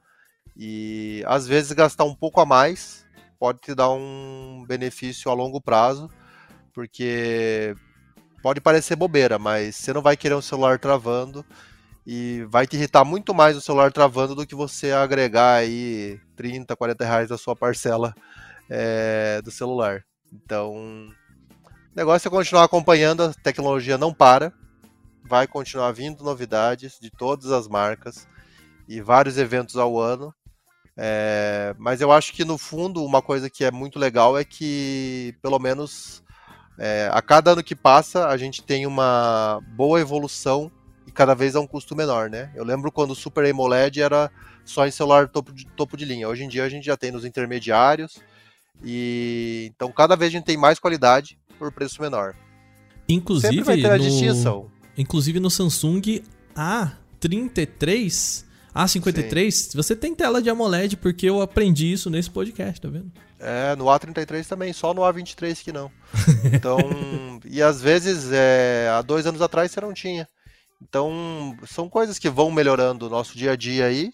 [0.55, 3.05] E às vezes gastar um pouco a mais
[3.39, 6.09] pode te dar um benefício a longo prazo,
[6.73, 7.75] porque
[8.41, 11.45] pode parecer bobeira, mas você não vai querer um celular travando
[12.05, 16.75] e vai te irritar muito mais o celular travando do que você agregar aí 30,
[16.75, 18.15] 40 reais da sua parcela
[18.69, 20.03] é, do celular.
[20.31, 21.11] Então, o
[21.95, 24.53] negócio é continuar acompanhando, a tecnologia não para,
[25.23, 28.27] vai continuar vindo novidades de todas as marcas
[28.87, 30.33] e vários eventos ao ano.
[30.95, 35.35] É, mas eu acho que no fundo uma coisa que é muito legal é que
[35.43, 36.23] pelo menos
[36.79, 40.71] é, a cada ano que passa a gente tem uma boa evolução
[41.13, 42.51] cada vez a um custo menor, né?
[42.55, 44.31] Eu lembro quando o Super AMOLED era
[44.63, 46.29] só em celular topo de, topo de linha.
[46.29, 48.17] Hoje em dia a gente já tem nos intermediários
[48.83, 52.35] e então cada vez a gente tem mais qualidade por preço menor.
[53.07, 54.03] Inclusive vai ter a no...
[54.03, 54.71] distinção.
[54.97, 56.23] Inclusive no Samsung
[56.55, 59.69] A33 A53, Sim.
[59.75, 63.11] você tem tela de AMOLED, porque eu aprendi isso nesse podcast, tá vendo?
[63.39, 65.91] É, no A33 também, só no A23 que não.
[66.53, 66.79] Então,
[67.45, 70.27] e às vezes, é, há dois anos atrás você não tinha.
[70.81, 74.11] Então, são coisas que vão melhorando o nosso dia a dia aí,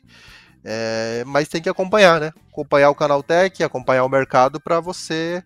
[0.64, 2.32] é, mas tem que acompanhar, né?
[2.52, 5.44] Acompanhar o canal Tech, acompanhar o mercado para você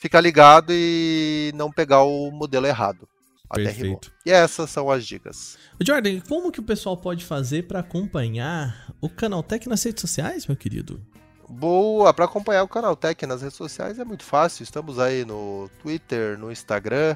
[0.00, 3.08] ficar ligado e não pegar o modelo errado.
[3.52, 3.84] Até Perfeito.
[3.84, 4.00] rimou.
[4.24, 5.58] E essas são as dicas.
[5.78, 10.56] Jordan, como que o pessoal pode fazer para acompanhar o Canaltech nas redes sociais, meu
[10.56, 11.04] querido?
[11.46, 14.62] Boa, para acompanhar o Canaltech nas redes sociais é muito fácil.
[14.62, 17.14] Estamos aí no Twitter, no Instagram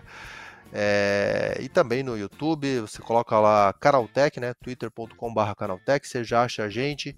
[0.74, 2.80] é, e também no YouTube.
[2.80, 4.52] Você coloca lá Canaltech, né?
[4.62, 7.16] twitter.com/barra Canaltech, você já acha a gente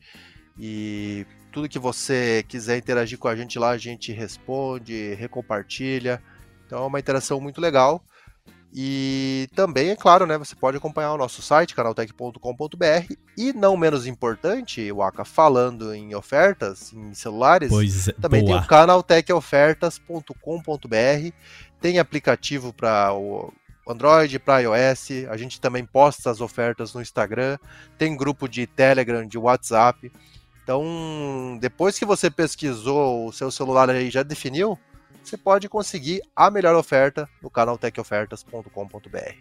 [0.57, 6.23] e tudo que você quiser interagir com a gente lá, a gente responde, recompartilha.
[6.67, 8.05] Então é uma interação muito legal.
[8.73, 13.15] E também, é claro, né, você pode acompanhar o nosso site, canaltech.com.br.
[13.37, 18.59] E não menos importante, o Aka falando em ofertas em celulares, pois é, também boa.
[18.59, 21.33] tem o canaltechofertas.com.br.
[21.81, 23.53] Tem aplicativo para o
[23.89, 25.27] Android, para iOS.
[25.31, 27.59] A gente também posta as ofertas no Instagram.
[27.97, 30.13] Tem grupo de Telegram, de WhatsApp.
[30.63, 34.79] Então, depois que você pesquisou, o seu celular aí já definiu,
[35.29, 39.35] você pode conseguir a melhor oferta no canal techofertas.com.br.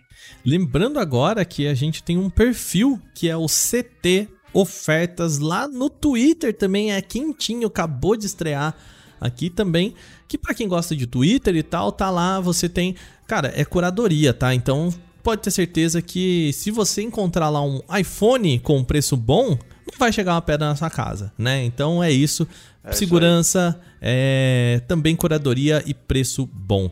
[0.46, 5.90] Lembrando agora que a gente tem um perfil que é o CT Ofertas lá no
[5.90, 8.74] Twitter também é quentinho, acabou de estrear
[9.20, 9.94] aqui também,
[10.28, 12.96] que para quem gosta de Twitter e tal, tá lá, você tem,
[13.28, 14.54] cara, é curadoria, tá?
[14.56, 20.00] Então, pode ter certeza que se você encontrar lá um iPhone com preço bom, não
[20.00, 21.64] vai chegar uma pedra na sua casa, né?
[21.64, 22.48] Então é isso.
[22.88, 26.90] É Segurança, é, também curadoria e preço bom.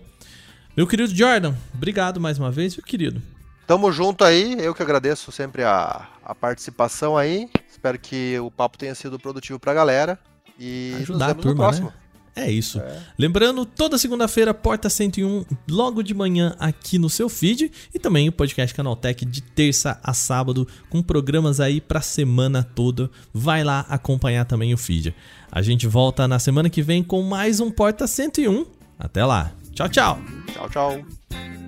[0.76, 3.22] Meu querido Jordan, obrigado mais uma vez, meu querido.
[3.66, 7.50] Tamo junto aí, eu que agradeço sempre a, a participação aí.
[7.72, 10.20] Espero que o papo tenha sido produtivo pra galera.
[10.60, 11.94] E Ajudar a turma, né?
[12.36, 12.80] É isso.
[12.80, 13.02] É.
[13.18, 17.72] Lembrando, toda segunda-feira, Porta 101, logo de manhã aqui no seu feed.
[17.94, 23.10] E também o podcast Canaltech de terça a sábado, com programas aí pra semana toda.
[23.34, 25.16] Vai lá acompanhar também o feed.
[25.50, 28.66] A gente volta na semana que vem com mais um Porta 101.
[29.00, 29.52] Até lá.
[29.74, 30.20] Tchau, tchau.
[30.54, 31.65] Tchau, tchau.